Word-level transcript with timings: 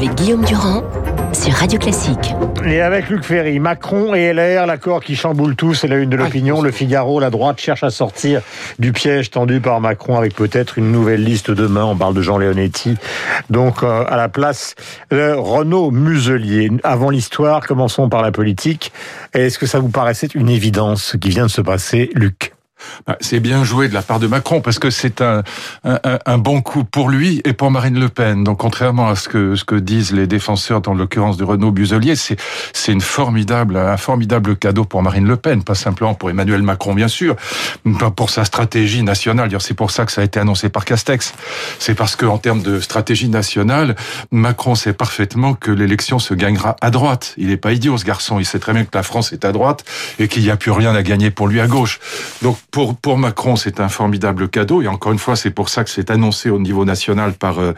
avec 0.00 0.14
Guillaume 0.14 0.46
Durand 0.46 0.82
sur 1.34 1.52
Radio 1.52 1.78
Classique. 1.78 2.34
Et 2.64 2.80
avec 2.80 3.10
Luc 3.10 3.22
Ferry, 3.22 3.58
Macron 3.58 4.14
et 4.14 4.32
LR, 4.32 4.64
l'accord 4.64 5.02
qui 5.02 5.14
chamboule 5.14 5.54
tout, 5.56 5.74
c'est 5.74 5.88
la 5.88 5.96
une 5.96 6.08
de 6.08 6.16
l'opinion. 6.16 6.62
Le 6.62 6.70
Figaro, 6.70 7.20
la 7.20 7.28
droite 7.28 7.60
cherche 7.60 7.82
à 7.82 7.90
sortir 7.90 8.40
du 8.78 8.92
piège 8.92 9.28
tendu 9.30 9.60
par 9.60 9.78
Macron 9.82 10.16
avec 10.16 10.34
peut-être 10.34 10.78
une 10.78 10.90
nouvelle 10.90 11.22
liste 11.22 11.50
demain. 11.50 11.84
On 11.84 11.96
parle 11.96 12.14
de 12.14 12.22
Jean 12.22 12.38
Leonetti. 12.38 12.96
Donc, 13.50 13.82
euh, 13.82 14.04
à 14.08 14.16
la 14.16 14.30
place 14.30 14.74
Renaud 15.10 15.90
Muselier. 15.90 16.70
Avant 16.82 17.10
l'histoire, 17.10 17.66
commençons 17.66 18.08
par 18.08 18.22
la 18.22 18.32
politique. 18.32 18.92
Est-ce 19.34 19.58
que 19.58 19.66
ça 19.66 19.80
vous 19.80 19.90
paraissait 19.90 20.28
une 20.34 20.48
évidence 20.48 21.02
ce 21.02 21.18
qui 21.18 21.28
vient 21.28 21.44
de 21.44 21.50
se 21.50 21.60
passer, 21.60 22.08
Luc? 22.14 22.54
C'est 23.20 23.40
bien 23.40 23.64
joué 23.64 23.88
de 23.88 23.94
la 23.94 24.02
part 24.02 24.18
de 24.18 24.26
Macron 24.26 24.60
parce 24.60 24.78
que 24.78 24.90
c'est 24.90 25.20
un, 25.20 25.42
un, 25.84 26.38
bon 26.38 26.62
coup 26.62 26.84
pour 26.84 27.08
lui 27.08 27.40
et 27.44 27.52
pour 27.52 27.70
Marine 27.70 27.98
Le 27.98 28.08
Pen. 28.08 28.44
Donc 28.44 28.58
contrairement 28.58 29.08
à 29.08 29.16
ce 29.16 29.28
que, 29.28 29.54
ce 29.56 29.64
que 29.64 29.74
disent 29.74 30.12
les 30.12 30.26
défenseurs, 30.26 30.80
dans 30.80 30.94
l'occurrence 30.94 31.36
de 31.36 31.44
Renaud 31.44 31.70
Buselier, 31.70 32.16
c'est, 32.16 32.36
c'est 32.72 32.92
une 32.92 33.00
formidable, 33.00 33.76
un 33.76 33.96
formidable 33.96 34.56
cadeau 34.56 34.84
pour 34.84 35.02
Marine 35.02 35.26
Le 35.26 35.36
Pen, 35.36 35.62
pas 35.62 35.74
simplement 35.74 36.14
pour 36.14 36.30
Emmanuel 36.30 36.62
Macron 36.62 36.94
bien 36.94 37.08
sûr, 37.08 37.36
pas 37.98 38.10
pour 38.10 38.30
sa 38.30 38.44
stratégie 38.44 39.02
nationale. 39.02 39.50
C'est 39.60 39.74
pour 39.74 39.90
ça 39.90 40.06
que 40.06 40.12
ça 40.12 40.20
a 40.20 40.24
été 40.24 40.40
annoncé 40.40 40.68
par 40.68 40.84
Castex. 40.84 41.34
C'est 41.78 41.94
parce 41.94 42.16
que 42.16 42.26
en 42.26 42.38
termes 42.38 42.62
de 42.62 42.80
stratégie 42.80 43.28
nationale, 43.28 43.96
Macron 44.30 44.74
sait 44.74 44.92
parfaitement 44.92 45.54
que 45.54 45.70
l'élection 45.70 46.18
se 46.18 46.34
gagnera 46.34 46.76
à 46.80 46.90
droite. 46.90 47.34
Il 47.36 47.48
n'est 47.48 47.56
pas 47.56 47.72
idiot 47.72 47.96
ce 47.98 48.04
garçon. 48.04 48.38
Il 48.38 48.44
sait 48.44 48.58
très 48.58 48.72
bien 48.72 48.84
que 48.84 48.90
la 48.94 49.02
France 49.02 49.32
est 49.32 49.44
à 49.44 49.52
droite 49.52 49.84
et 50.18 50.28
qu'il 50.28 50.42
n'y 50.42 50.50
a 50.50 50.56
plus 50.56 50.70
rien 50.70 50.94
à 50.94 51.02
gagner 51.02 51.30
pour 51.30 51.48
lui 51.48 51.60
à 51.60 51.66
gauche. 51.66 52.00
Donc 52.42 52.58
pour, 52.70 52.96
pour 52.96 53.18
Macron, 53.18 53.56
c'est 53.56 53.80
un 53.80 53.88
formidable 53.88 54.48
cadeau. 54.48 54.82
Et 54.82 54.88
encore 54.88 55.12
une 55.12 55.18
fois, 55.18 55.36
c'est 55.36 55.50
pour 55.50 55.68
ça 55.68 55.84
que 55.84 55.90
c'est 55.90 56.10
annoncé 56.10 56.50
au 56.50 56.58
niveau 56.58 56.84
national 56.84 57.32
par, 57.32 57.58
euh, 57.58 57.72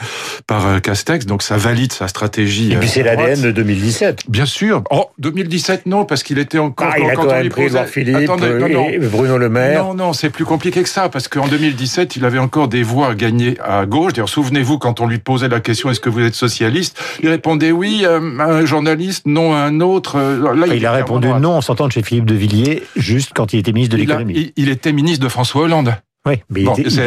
par 0.46 0.66
euh, 0.66 0.78
Castex. 0.78 1.26
Donc 1.26 1.42
ça 1.42 1.56
valide 1.56 1.92
sa 1.92 2.08
stratégie. 2.08 2.72
Et 2.72 2.76
puis 2.76 2.88
c'est 2.88 3.02
l'ADN 3.02 3.40
de 3.40 3.50
2017. 3.50 4.24
Bien 4.28 4.46
sûr. 4.46 4.82
Oh, 4.90 5.06
2017, 5.18 5.86
non, 5.86 6.04
parce 6.04 6.22
qu'il 6.22 6.38
était 6.38 6.58
encore... 6.58 6.88
Ah, 6.92 6.98
il 6.98 7.08
a 7.08 7.14
quand, 7.14 7.26
même 7.26 7.48
pris 7.48 7.68
Philippe 7.86 8.16
et 8.18 8.98
Bruno 8.98 9.38
Le 9.38 9.48
Maire. 9.48 9.84
Non, 9.84 9.94
non, 9.94 10.12
c'est 10.12 10.30
plus 10.30 10.44
compliqué 10.44 10.82
que 10.82 10.88
ça, 10.88 11.08
parce 11.08 11.28
qu'en 11.28 11.46
2017, 11.48 12.16
il 12.16 12.24
avait 12.24 12.38
encore 12.38 12.68
des 12.68 12.82
voix 12.82 13.08
à 13.08 13.14
gagner 13.14 13.58
à 13.62 13.86
gauche. 13.86 14.12
D'ailleurs, 14.12 14.28
souvenez-vous, 14.28 14.78
quand 14.78 15.00
on 15.00 15.06
lui 15.06 15.18
posait 15.18 15.48
la 15.48 15.60
question, 15.60 15.90
est-ce 15.90 16.00
que 16.00 16.10
vous 16.10 16.20
êtes 16.20 16.34
socialiste 16.34 16.98
Il 17.22 17.28
répondait 17.28 17.72
oui 17.72 18.04
à 18.04 18.16
un 18.16 18.64
journaliste, 18.64 19.26
non 19.26 19.54
à 19.54 19.58
un 19.58 19.80
autre. 19.80 20.18
Là, 20.18 20.66
il, 20.74 20.86
a 20.86 20.92
répondu 20.92 21.28
non 21.28 21.52
en 21.56 21.60
sortant 21.60 21.86
de 21.86 21.92
chez 21.92 22.02
Philippe 22.02 22.26
de 22.26 22.34
Villiers, 22.34 22.82
juste 22.96 23.32
quand 23.34 23.52
il 23.52 23.60
était 23.60 23.72
ministre 23.72 23.96
de 23.96 24.00
l'économie. 24.00 24.52
Il, 24.56 24.64
il, 24.64 24.70
ministre 24.90 25.22
de 25.24 25.28
François 25.28 25.62
Hollande. 25.62 25.94
Oui, 26.24 26.40
mais 26.50 26.64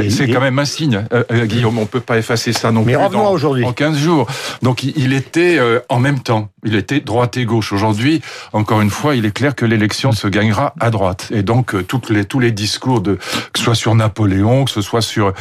c'est 0.09 0.27
quand 0.27 0.41
même 0.41 0.59
un 0.59 0.66
signe, 0.66 1.05
euh, 1.13 1.23
euh, 1.31 1.45
Guillaume. 1.45 1.80
On 1.80 1.85
peut 1.85 2.02
pas 2.02 2.17
effacer 2.17 2.52
ça 2.52 2.73
non 2.73 2.83
mais 2.85 2.97
plus. 2.97 3.16
aujourd'hui. 3.16 3.63
En 3.63 3.71
15 3.71 3.97
jours. 3.97 4.27
Donc 4.61 4.83
il 4.83 5.13
était 5.13 5.58
euh, 5.58 5.80
en 5.88 5.99
même 5.99 6.19
temps. 6.19 6.49
Il 6.66 6.75
était 6.75 6.99
droite 6.99 7.38
et 7.38 7.45
gauche. 7.45 7.71
Aujourd'hui, 7.71 8.21
encore 8.52 8.81
une 8.81 8.89
fois, 8.89 9.16
il 9.16 9.25
est 9.25 9.31
clair 9.31 9.55
que 9.55 9.66
l'élection 9.66 10.11
se 10.11 10.27
gagnera 10.27 10.73
à 10.81 10.89
droite. 10.89 11.30
Et 11.31 11.43
donc 11.43 11.88
toutes 11.88 12.09
les 12.09 12.25
tous 12.25 12.41
les 12.41 12.52
discours 12.52 12.99
de 12.99 13.16
que 13.16 13.59
ce 13.59 13.63
soit 13.63 13.75
sur 13.75 13.95
Napoléon, 13.95 14.66
que 14.66 14.71
ce 14.71 14.81
soit 14.81 15.02
sur 15.02 15.31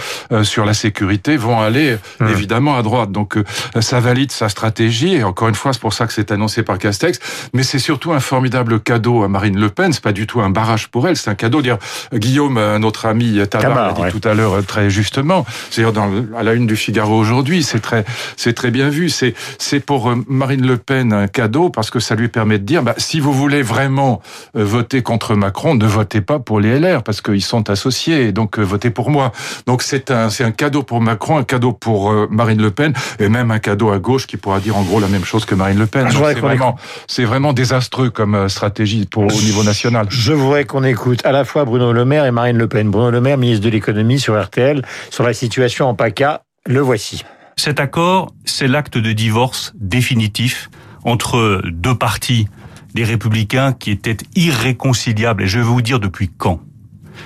sur 0.45 0.64
la 0.64 0.75
sécurité, 0.75 1.36
vont 1.36 1.61
aller 1.61 1.97
hum. 2.20 2.28
évidemment 2.28 2.77
à 2.77 2.83
droite. 2.83 3.11
Donc 3.11 3.36
ça 3.80 3.98
valide 3.98 4.30
sa 4.30 4.48
stratégie. 4.48 5.14
Et 5.14 5.25
encore 5.25 5.48
une 5.48 5.56
fois, 5.56 5.72
c'est 5.72 5.80
pour 5.80 5.95
ça 5.95 6.06
que 6.06 6.12
c'est 6.12 6.30
annoncé 6.30 6.62
par 6.62 6.78
Castex. 6.78 7.19
Mais 7.55 7.64
c'est 7.64 7.80
surtout 7.80 8.12
un 8.12 8.20
formidable 8.20 8.78
cadeau 8.78 9.25
à 9.25 9.28
Marine 9.28 9.58
Le 9.58 9.69
Pen. 9.69 9.92
C'est 9.92 10.05
pas 10.05 10.12
du 10.12 10.28
tout 10.28 10.41
un 10.41 10.50
barrage 10.50 10.86
pour 10.89 11.08
elle. 11.08 11.17
C'est 11.17 11.30
un 11.30 11.34
cadeau. 11.34 11.61
Dire 11.61 11.78
Guillaume, 12.12 12.61
notre 12.78 13.06
ami 13.06 13.41
Tabar 13.69 13.98
l'a 13.98 14.11
dit 14.11 14.20
tout 14.20 14.29
à 14.29 14.34
l'heure 14.34 14.55
euh, 14.55 14.62
très 14.62 14.91
justement. 14.91 15.45
C'est 15.70 15.83
dans 15.93 16.11
à 16.37 16.43
la 16.43 16.55
une 16.55 16.67
du 16.67 16.77
Figaro 16.77 17.17
aujourd'hui, 17.17 17.62
c'est 17.62 17.81
très 17.81 18.05
c'est 18.37 18.53
très 18.53 18.70
bien 18.70 18.89
vu. 18.89 19.09
C'est 19.09 19.34
c'est 19.59 19.81
pour 19.81 20.11
euh, 20.11 20.17
Marine 20.29 20.67
Le 20.67 20.77
Pen 20.77 21.12
un 21.12 21.29
cadeau 21.29 21.70
parce 21.70 21.91
que 21.91 22.01
ça 22.01 22.14
lui 22.14 22.29
permet 22.29 22.58
de 22.58 22.64
dire 22.64 22.83
bah, 22.83 22.95
si 22.98 23.20
vous 23.20 23.33
voulez 23.33 23.63
vraiment 23.63 24.20
euh, 24.57 24.64
voter 24.64 25.02
contre 25.02 25.35
Macron, 25.35 25.75
ne 25.75 25.86
votez 25.86 26.20
pas 26.20 26.39
pour 26.39 26.61
les 26.61 26.79
LR 26.79 27.02
parce 27.02 27.20
qu'ils 27.20 27.42
sont 27.42 27.70
associés. 27.70 28.33
Donc 28.33 28.58
votez 28.58 28.91
pour 28.91 29.11
moi. 29.11 29.33
Donc 29.67 29.83
c'est 29.83 30.11
un 30.11 30.31
c'est 30.31 30.45
un 30.45 30.52
cadeau 30.52 30.83
pour 30.83 31.01
Macron, 31.01 31.39
un 31.39 31.45
cadeau 31.45 31.73
pour 31.73 32.13
Marine 32.31 32.61
Le 32.61 32.70
Pen 32.70 32.92
et 33.19 33.29
même 33.29 33.51
un 33.51 33.58
cadeau 33.58 33.91
à 33.91 33.98
gauche 33.98 34.27
qui 34.27 34.36
pourra 34.36 34.61
dire 34.61 34.77
en 34.77 34.83
gros 34.83 35.01
la 35.01 35.08
même 35.08 35.25
chose 35.25 35.45
que 35.45 35.55
Marine 35.55 35.79
Le 35.79 35.86
Pen. 35.86 36.08
C'est 36.11 36.41
vraiment 36.41 36.77
c'est 37.07 37.25
vraiment 37.25 37.52
désastreux 37.52 38.11
comme 38.11 38.48
stratégie 38.48 39.07
pour 39.07 39.25
au 39.25 39.42
niveau 39.42 39.63
national. 39.63 40.07
Je 40.11 40.33
voudrais 40.33 40.64
qu'on 40.64 40.85
écoute 40.85 41.25
à 41.25 41.33
la 41.33 41.45
fois 41.45 41.64
Bruno 41.64 41.92
Le 41.92 42.05
Maire 42.05 42.25
et 42.27 42.31
Marine 42.31 42.57
Le 42.57 42.69
Pen. 42.69 42.91
Bruno 42.91 43.11
Le 43.11 43.20
Maire, 43.20 43.39
ministre 43.39 43.54
de 43.61 43.69
l'économie 43.69 44.20
sur 44.20 44.41
RTL, 44.41 44.83
sur 45.11 45.25
la 45.25 45.35
situation 45.35 45.89
en 45.89 45.95
PACA. 45.95 46.42
Le 46.67 46.81
voici. 46.81 47.25
Cet 47.57 47.81
accord, 47.81 48.33
c'est 48.45 48.69
l'acte 48.69 48.98
de 48.98 49.13
divorce 49.13 49.73
définitif 49.77 50.70
entre 51.05 51.63
deux 51.67 51.95
partis, 51.95 52.48
des 52.95 53.05
républicains 53.05 53.73
qui 53.73 53.91
étaient 53.91 54.17
irréconciliables. 54.35 55.43
Et 55.43 55.47
je 55.47 55.59
vais 55.59 55.64
vous 55.64 55.83
dire 55.83 56.01
depuis 56.01 56.31
quand 56.37 56.61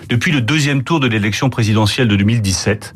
depuis 0.08 0.32
le 0.32 0.40
deuxième 0.40 0.82
tour 0.84 1.00
de 1.00 1.06
l'élection 1.06 1.50
présidentielle 1.50 2.08
de 2.08 2.16
2017, 2.16 2.94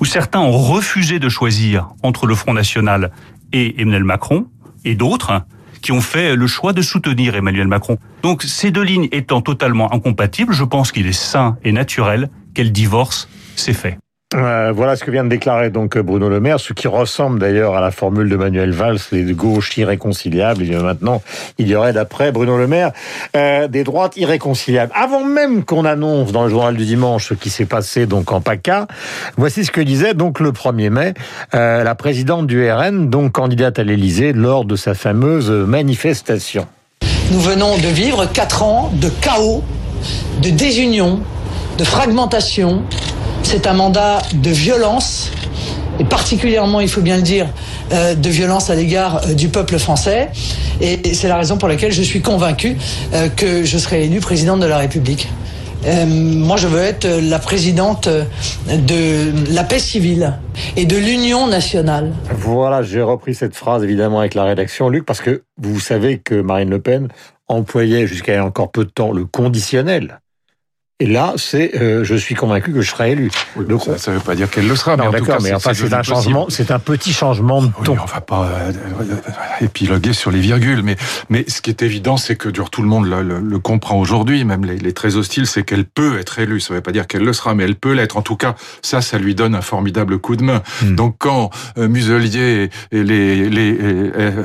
où 0.00 0.04
certains 0.04 0.40
ont 0.40 0.52
refusé 0.52 1.18
de 1.18 1.28
choisir 1.28 1.88
entre 2.02 2.26
le 2.26 2.34
Front 2.34 2.52
National 2.52 3.10
et 3.52 3.80
Emmanuel 3.80 4.04
Macron, 4.04 4.46
et 4.84 4.94
d'autres 4.94 5.42
qui 5.82 5.92
ont 5.92 6.00
fait 6.00 6.34
le 6.34 6.46
choix 6.46 6.72
de 6.72 6.80
soutenir 6.80 7.34
Emmanuel 7.34 7.68
Macron. 7.68 7.98
Donc 8.22 8.42
ces 8.42 8.70
deux 8.70 8.82
lignes 8.82 9.08
étant 9.12 9.42
totalement 9.42 9.92
incompatibles, 9.92 10.54
je 10.54 10.64
pense 10.64 10.92
qu'il 10.92 11.06
est 11.06 11.12
sain 11.12 11.58
et 11.62 11.72
naturel 11.72 12.30
quel 12.54 12.72
divorce 12.72 13.28
c'est 13.56 13.72
fait. 13.72 13.98
Euh, 14.34 14.72
voilà 14.74 14.96
ce 14.96 15.04
que 15.04 15.10
vient 15.12 15.22
de 15.22 15.28
déclarer 15.28 15.70
donc 15.70 15.96
Bruno 15.96 16.28
Le 16.28 16.40
Maire, 16.40 16.58
ce 16.58 16.72
qui 16.72 16.88
ressemble 16.88 17.38
d'ailleurs 17.38 17.76
à 17.76 17.80
la 17.80 17.92
formule 17.92 18.28
de 18.28 18.34
Manuel 18.36 18.72
Valls, 18.72 18.98
les 19.12 19.32
gauches 19.32 19.76
irréconciliables. 19.76 20.64
Et 20.64 20.76
maintenant, 20.76 21.22
il 21.58 21.68
y 21.68 21.76
aurait, 21.76 21.92
d'après 21.92 22.32
Bruno 22.32 22.58
Le 22.58 22.66
Maire, 22.66 22.90
euh, 23.36 23.68
des 23.68 23.84
droites 23.84 24.16
irréconciliables. 24.16 24.90
Avant 24.94 25.24
même 25.24 25.64
qu'on 25.64 25.84
annonce 25.84 26.32
dans 26.32 26.44
le 26.44 26.50
journal 26.50 26.76
du 26.76 26.84
dimanche 26.84 27.28
ce 27.28 27.34
qui 27.34 27.48
s'est 27.48 27.66
passé 27.66 28.06
donc 28.06 28.32
en 28.32 28.40
PACA, 28.40 28.88
voici 29.36 29.64
ce 29.64 29.70
que 29.70 29.80
disait 29.80 30.14
donc 30.14 30.40
le 30.40 30.50
1er 30.50 30.90
mai 30.90 31.14
euh, 31.54 31.84
la 31.84 31.94
présidente 31.94 32.48
du 32.48 32.68
RN, 32.68 33.10
donc 33.10 33.32
candidate 33.32 33.78
à 33.78 33.84
l'Élysée, 33.84 34.32
lors 34.32 34.64
de 34.64 34.74
sa 34.74 34.94
fameuse 34.94 35.50
manifestation. 35.50 36.66
Nous 37.30 37.40
venons 37.40 37.76
de 37.76 37.88
vivre 37.88 38.26
quatre 38.26 38.64
ans 38.64 38.90
de 38.94 39.08
chaos, 39.08 39.62
de 40.42 40.50
désunion, 40.50 41.20
de 41.78 41.84
fragmentation. 41.84 42.82
C'est 43.42 43.66
un 43.66 43.74
mandat 43.74 44.22
de 44.32 44.50
violence, 44.50 45.30
et 45.98 46.04
particulièrement, 46.04 46.80
il 46.80 46.88
faut 46.88 47.00
bien 47.00 47.16
le 47.16 47.22
dire, 47.22 47.46
euh, 47.92 48.14
de 48.14 48.28
violence 48.28 48.70
à 48.70 48.74
l'égard 48.74 49.22
euh, 49.26 49.34
du 49.34 49.48
peuple 49.48 49.78
français. 49.78 50.30
Et 50.80 51.14
c'est 51.14 51.28
la 51.28 51.36
raison 51.36 51.56
pour 51.56 51.68
laquelle 51.68 51.92
je 51.92 52.02
suis 52.02 52.20
convaincu 52.20 52.76
euh, 53.12 53.28
que 53.28 53.64
je 53.64 53.78
serai 53.78 54.04
élu 54.04 54.20
présidente 54.20 54.60
de 54.60 54.66
la 54.66 54.78
République. 54.78 55.28
moi, 56.06 56.56
je 56.56 56.66
veux 56.66 56.80
être 56.80 57.06
la 57.06 57.38
présidente 57.38 58.08
de 58.08 59.52
la 59.52 59.64
paix 59.64 59.78
civile 59.78 60.32
et 60.76 60.86
de 60.86 60.96
l'union 60.96 61.46
nationale. 61.46 62.14
Voilà, 62.30 62.82
j'ai 62.82 63.02
repris 63.02 63.34
cette 63.34 63.54
phrase 63.54 63.84
évidemment 63.84 64.20
avec 64.20 64.34
la 64.34 64.44
rédaction, 64.44 64.88
Luc, 64.88 65.04
parce 65.04 65.20
que 65.20 65.42
vous 65.58 65.80
savez 65.80 66.18
que 66.18 66.40
Marine 66.40 66.70
Le 66.70 66.80
Pen 66.80 67.08
employait 67.48 68.06
jusqu'à 68.06 68.42
encore 68.42 68.70
peu 68.70 68.86
de 68.86 68.90
temps 68.90 69.12
le 69.12 69.26
conditionnel 69.26 70.20
et 71.00 71.06
là, 71.06 71.32
c'est, 71.36 71.74
euh, 71.74 72.04
je 72.04 72.14
suis 72.14 72.36
convaincu 72.36 72.72
que 72.72 72.80
je 72.80 72.88
serai 72.88 73.10
élu. 73.10 73.28
Donc, 73.56 73.82
ça 73.96 74.12
ne 74.12 74.16
veut 74.16 74.22
pas 74.22 74.36
dire 74.36 74.48
qu'elle 74.48 74.68
le 74.68 74.76
sera, 74.76 74.96
mais 74.96 75.04
en 75.04 75.12
tout 75.12 75.24
cas, 75.24 75.38
mais 75.42 75.52
enfin, 75.52 75.74
c'est 75.74 75.92
un 75.92 76.04
changement, 76.04 76.46
c'est 76.50 76.70
un 76.70 76.78
petit 76.78 77.12
changement 77.12 77.62
de 77.62 77.72
ton. 77.82 77.94
Oui, 77.94 77.98
on 78.00 78.06
va 78.06 78.20
pas 78.20 78.46
euh, 78.46 78.72
épiloguer 79.60 80.12
sur 80.12 80.30
les 80.30 80.38
virgules, 80.38 80.82
mais 80.84 80.94
mais 81.30 81.44
ce 81.48 81.60
qui 81.62 81.70
est 81.70 81.82
évident, 81.82 82.16
c'est 82.16 82.36
que 82.36 82.48
tout 82.48 82.80
le 82.80 82.86
monde 82.86 83.06
le, 83.06 83.40
le, 83.40 83.58
comprend 83.58 83.98
aujourd'hui, 83.98 84.44
même 84.44 84.64
les, 84.64 84.76
les, 84.76 84.92
très 84.92 85.16
hostiles, 85.16 85.48
c'est 85.48 85.64
qu'elle 85.64 85.84
peut 85.84 86.20
être 86.20 86.38
élue. 86.38 86.60
Ça 86.60 86.72
ne 86.72 86.78
veut 86.78 86.82
pas 86.82 86.92
dire 86.92 87.08
qu'elle 87.08 87.24
le 87.24 87.32
sera, 87.32 87.56
mais 87.56 87.64
elle 87.64 87.74
peut 87.74 87.92
l'être. 87.92 88.16
En 88.16 88.22
tout 88.22 88.36
cas, 88.36 88.54
ça, 88.80 89.00
ça 89.00 89.18
lui 89.18 89.34
donne 89.34 89.56
un 89.56 89.62
formidable 89.62 90.18
coup 90.18 90.36
de 90.36 90.44
main. 90.44 90.62
Hmm. 90.80 90.94
Donc 90.94 91.16
quand 91.18 91.50
euh, 91.76 91.88
Muselier 91.88 92.70
et 92.92 93.02
les, 93.02 93.50
les, 93.50 93.78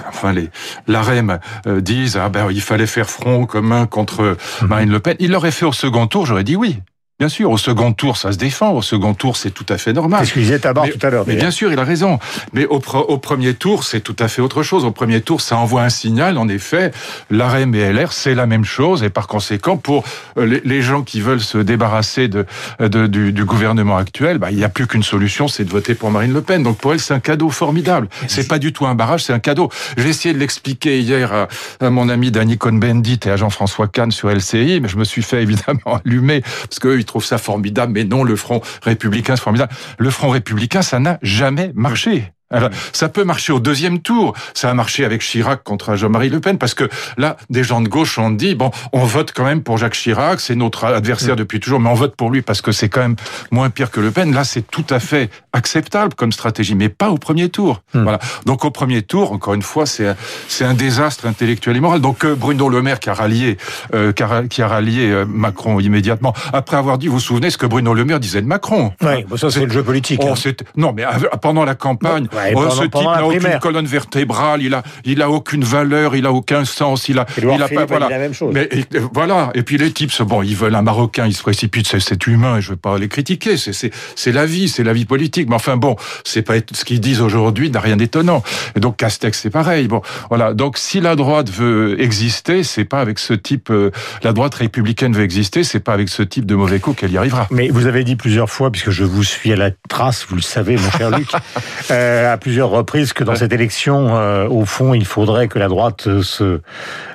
enfin 0.08 0.34
les 0.34 0.50
l'AREM 0.88 1.38
disent 1.68 2.18
ah 2.18 2.30
ben 2.30 2.48
il 2.50 2.62
fallait 2.62 2.88
faire 2.88 3.08
front 3.08 3.46
commun 3.46 3.86
contre 3.86 4.36
hmm. 4.64 4.66
Marine 4.66 4.90
Le 4.90 5.00
Pen, 5.00 5.16
il 5.20 5.30
l'aurait 5.30 5.52
fait 5.52 5.68
au 5.68 5.74
second 5.74 6.08
tour. 6.08 6.26
J'aurais 6.26 6.39
dit 6.44 6.56
oui. 6.56 6.82
Bien 7.20 7.28
sûr, 7.28 7.52
au 7.52 7.58
second 7.58 7.92
tour, 7.92 8.16
ça 8.16 8.32
se 8.32 8.38
défend. 8.38 8.72
Au 8.72 8.82
second 8.82 9.14
tour, 9.14 9.36
c'est 9.36 9.52
tout 9.52 9.66
à 9.68 9.78
fait 9.78 9.92
normal. 9.92 10.22
C'est 10.22 10.28
ce 10.28 10.34
qu'il 10.36 10.44
disait 10.44 10.60
Tabar 10.60 10.86
tout 10.90 11.06
à 11.06 11.10
l'heure. 11.10 11.26
Mais 11.28 11.36
bien 11.36 11.52
sûr, 11.52 11.70
il 11.70 11.78
a 11.78 11.84
raison. 11.84 12.18
Mais 12.54 12.66
au, 12.66 12.78
au, 12.78 13.18
premier 13.18 13.56
tour, 13.56 13.84
c'est 13.84 14.00
tout 14.00 14.16
à 14.20 14.30
fait 14.30 14.42
autre 14.42 14.64
chose. 14.64 14.86
Au 14.86 14.92
premier 14.92 15.20
tour, 15.20 15.42
ça 15.42 15.58
envoie 15.58 15.82
un 15.82 15.90
signal. 15.90 16.38
En 16.38 16.48
effet, 16.48 16.94
l'AREM 17.30 17.76
et 17.76 17.92
LR, 17.92 18.14
c'est 18.14 18.36
la 18.36 18.46
même 18.46 18.64
chose. 18.64 19.04
Et 19.04 19.10
par 19.10 19.28
conséquent, 19.28 19.76
pour 19.76 20.06
euh, 20.38 20.62
les, 20.64 20.82
gens 20.82 21.02
qui 21.02 21.20
veulent 21.20 21.42
se 21.42 21.58
débarrasser 21.58 22.30
de, 22.30 22.46
de 22.80 23.06
du, 23.06 23.34
du, 23.34 23.44
gouvernement 23.44 23.98
actuel, 23.98 24.38
bah, 24.38 24.50
il 24.52 24.56
n'y 24.56 24.64
a 24.64 24.70
plus 24.70 24.88
qu'une 24.88 25.04
solution, 25.04 25.50
c'est 25.50 25.66
de 25.66 25.70
voter 25.70 25.96
pour 25.96 26.12
Marine 26.12 26.32
Le 26.32 26.42
Pen. 26.42 26.64
Donc 26.64 26.78
pour 26.78 26.94
elle, 26.94 27.02
c'est 27.02 27.14
un 27.14 27.20
cadeau 27.20 27.50
formidable. 27.50 28.08
C'est 28.30 28.48
pas 28.48 28.60
du 28.60 28.72
tout 28.72 28.86
un 28.86 28.96
barrage, 28.96 29.26
c'est 29.26 29.34
un 29.34 29.40
cadeau. 29.40 29.70
J'ai 29.98 30.08
essayé 30.08 30.34
de 30.34 30.40
l'expliquer 30.40 31.02
hier 31.02 31.34
à, 31.34 31.48
à, 31.82 31.90
mon 31.90 32.08
ami 32.08 32.32
Danny 32.32 32.58
Cohn-Bendit 32.58 33.20
et 33.26 33.30
à 33.30 33.36
Jean-François 33.36 33.90
Kahn 33.90 34.10
sur 34.10 34.30
LCI, 34.30 34.80
mais 34.82 34.88
je 34.88 34.96
me 34.96 35.04
suis 35.04 35.22
fait 35.22 35.42
évidemment 35.50 36.00
allumer 36.06 36.40
parce 36.42 36.80
que 36.80 37.09
trouve 37.10 37.26
ça 37.26 37.38
formidable, 37.38 37.92
mais 37.94 38.06
non, 38.06 38.24
le 38.24 38.36
Front 38.36 38.62
républicain, 38.84 39.36
c'est 39.36 39.44
formidable. 39.44 39.74
Le 39.98 40.10
Front 40.10 40.30
républicain, 40.30 40.82
ça 40.82 41.00
n'a 41.00 41.20
jamais 41.22 41.72
marché. 41.76 42.32
Alors, 42.52 42.70
ça 42.94 43.10
peut 43.10 43.24
marcher 43.24 43.54
au 43.54 43.60
deuxième 43.60 44.00
tour. 44.00 44.34
Ça 44.54 44.70
a 44.70 44.74
marché 44.74 45.06
avec 45.06 45.22
Chirac 45.22 45.64
contre 45.64 45.96
Jean-Marie 45.96 46.30
Le 46.30 46.40
Pen 46.40 46.58
parce 46.58 46.74
que 46.74 46.90
là, 47.18 47.38
des 47.50 47.64
gens 47.64 47.82
de 47.82 47.88
gauche 47.88 48.18
ont 48.18 48.32
dit 48.32 48.56
bon, 48.56 48.72
on 48.92 49.04
vote 49.04 49.32
quand 49.36 49.46
même 49.46 49.62
pour 49.64 49.78
Jacques 49.78 49.94
Chirac, 49.94 50.40
c'est 50.40 50.56
notre 50.56 50.86
adversaire 50.86 51.30
Mm. 51.34 51.40
depuis 51.40 51.60
toujours, 51.60 51.80
mais 51.80 51.90
on 51.90 51.94
vote 51.94 52.16
pour 52.16 52.30
lui 52.30 52.42
parce 52.42 52.62
que 52.62 52.72
c'est 52.72 52.90
quand 52.90 53.02
même 53.02 53.16
moins 53.52 53.70
pire 53.70 53.92
que 53.92 54.00
Le 54.00 54.12
Pen. 54.12 54.34
Là, 54.34 54.44
c'est 54.44 54.62
tout 54.62 54.86
à 54.90 55.00
fait 55.00 55.30
acceptable 55.54 56.14
comme 56.14 56.32
stratégie, 56.32 56.76
mais 56.76 56.90
pas 56.90 57.10
au 57.10 57.18
premier 57.18 57.50
tour. 57.50 57.82
Mm. 57.94 58.04
Voilà. 58.04 58.20
Donc 58.46 58.66
au 58.66 58.72
premier 58.72 59.02
tour, 59.02 59.32
encore 59.32 59.54
une 59.54 59.62
fois, 59.62 59.86
c'est 59.86 60.16
c'est 60.48 60.66
un 60.66 60.74
désastre 60.74 61.26
intellectuel 61.26 61.78
et 61.78 61.80
moral. 61.80 62.02
Donc 62.02 62.26
euh, 62.26 62.36
Bruno 62.36 62.70
Le 62.70 62.82
Maire 62.82 63.00
qui 63.00 63.10
a 63.10 63.14
rallié 63.14 63.58
euh, 63.94 64.12
qui 64.12 64.62
a, 64.62 64.68
rallié 64.68 65.10
euh, 65.10 65.26
Macron 65.26 65.80
immédiatement 65.80 66.34
après 66.54 66.78
avoir 66.78 66.98
dit, 66.98 67.08
vous 67.08 67.14
vous 67.14 67.20
souvenez 67.20 67.50
ce 67.50 67.58
que 67.58 67.66
Bruno 67.66 67.94
Le 67.94 68.06
Maire 68.06 68.20
disait 68.20 68.42
de 68.42 68.48
Macron? 68.48 68.94
Oui, 69.02 69.24
bon, 69.28 69.38
ça 69.38 69.50
c'est 69.50 69.66
le 69.66 69.72
jeu 69.72 69.84
politique. 69.84 70.22
Oh, 70.24 70.34
hein. 70.34 70.52
non, 70.76 70.94
mais 70.96 71.06
pendant 71.42 71.66
la 71.66 71.76
campagne, 71.76 72.28
Ouais, 72.40 72.52
oh, 72.56 72.60
pendant- 72.60 72.70
ce 72.72 72.84
type 72.84 72.94
n'a 72.94 73.26
aucune 73.26 73.60
colonne 73.60 73.86
vertébrale, 73.86 74.62
il 74.62 74.74
a, 74.74 74.84
il 75.06 75.22
a 75.22 75.30
aucune 75.30 75.64
valeur, 75.64 76.16
il 76.16 76.26
a 76.26 76.32
aucun 76.32 76.66
sens, 76.66 77.10
il 77.10 77.20
a, 77.20 77.26
il 77.38 77.62
a 77.64 77.68
Philippe 77.68 77.92
a 77.92 78.00
dit 78.08 78.10
la 78.10 78.18
même 78.20 78.34
chose. 78.34 78.54
Mais 78.54 78.68
et- 78.72 78.80
et 78.80 79.00
voilà. 79.14 79.52
Et 79.56 79.64
puis 79.64 79.78
les 79.78 79.92
types, 79.92 80.12
bon, 80.24 80.42
ils 80.44 80.56
veulent 80.56 80.76
un 80.76 80.82
Marocain, 80.82 81.26
ils 81.28 81.34
se 81.34 81.42
précipitent, 81.42 81.88
c'est, 81.88 82.00
c'est 82.00 82.26
humain, 82.28 82.58
et 82.58 82.62
je 82.62 82.72
veux 82.72 82.76
pas 82.78 82.98
les 82.98 83.08
critiquer, 83.08 83.58
c'est, 83.58 83.74
c'est, 83.74 83.92
c'est 84.16 84.32
la 84.32 84.46
vie, 84.46 84.70
c'est 84.70 84.84
la 84.84 84.94
vie 84.94 85.06
politique. 85.06 85.50
Mais 85.50 85.56
enfin 85.56 85.78
bon, 85.78 85.96
c'est 86.24 86.42
pas 86.42 86.56
ce 86.74 86.86
qu'ils 86.86 87.00
disent 87.00 87.22
aujourd'hui 87.22 87.70
n'a 87.70 87.80
rien 87.80 87.98
d'étonnant. 87.98 88.44
Et 88.76 88.80
donc 88.80 88.98
Castex, 88.98 89.40
c'est 89.40 89.50
pareil. 89.50 89.88
Bon, 89.88 90.02
voilà. 90.30 90.54
Donc 90.54 90.78
si 90.78 91.00
la 91.02 91.16
droite 91.16 91.50
veut 91.50 92.00
exister, 92.02 92.64
c'est 92.64 92.86
pas 92.86 93.00
avec 93.02 93.20
ce 93.20 93.34
type, 93.34 93.70
euh, 93.72 93.92
la 94.24 94.34
droite 94.34 94.56
républicaine 94.56 95.14
veut 95.14 95.24
exister, 95.24 95.64
c'est 95.64 95.80
pas 95.80 95.94
avec 95.94 96.10
ce 96.10 96.24
type 96.24 96.46
de 96.46 96.56
mauvais 96.56 96.80
coup 96.80 96.94
qu'elle 96.94 97.12
y 97.12 97.18
arrivera. 97.18 97.48
Mais 97.52 97.70
vous 97.70 97.86
avez 97.88 98.04
dit 98.04 98.16
plusieurs 98.16 98.50
fois, 98.50 98.72
puisque 98.72 98.90
je 98.92 99.04
vous 99.04 99.24
suis 99.24 99.52
à 99.52 99.56
la 99.56 99.72
trace, 99.90 100.26
vous 100.30 100.36
le 100.36 100.42
savez, 100.42 100.78
mon 100.78 100.92
cher 100.92 101.12
Luc, 101.12 101.28
euh, 101.92 102.29
à 102.32 102.38
plusieurs 102.38 102.70
reprises 102.70 103.14
que 103.14 103.24
dans 103.24 103.36
cette 103.36 103.54
élection, 103.54 104.16
euh, 104.16 104.48
au 104.48 104.66
fond, 104.66 104.94
il 104.94 105.06
faudrait 105.06 105.48
que 105.48 105.60
la 105.60 105.68
droite 105.68 106.22
se, 106.22 106.62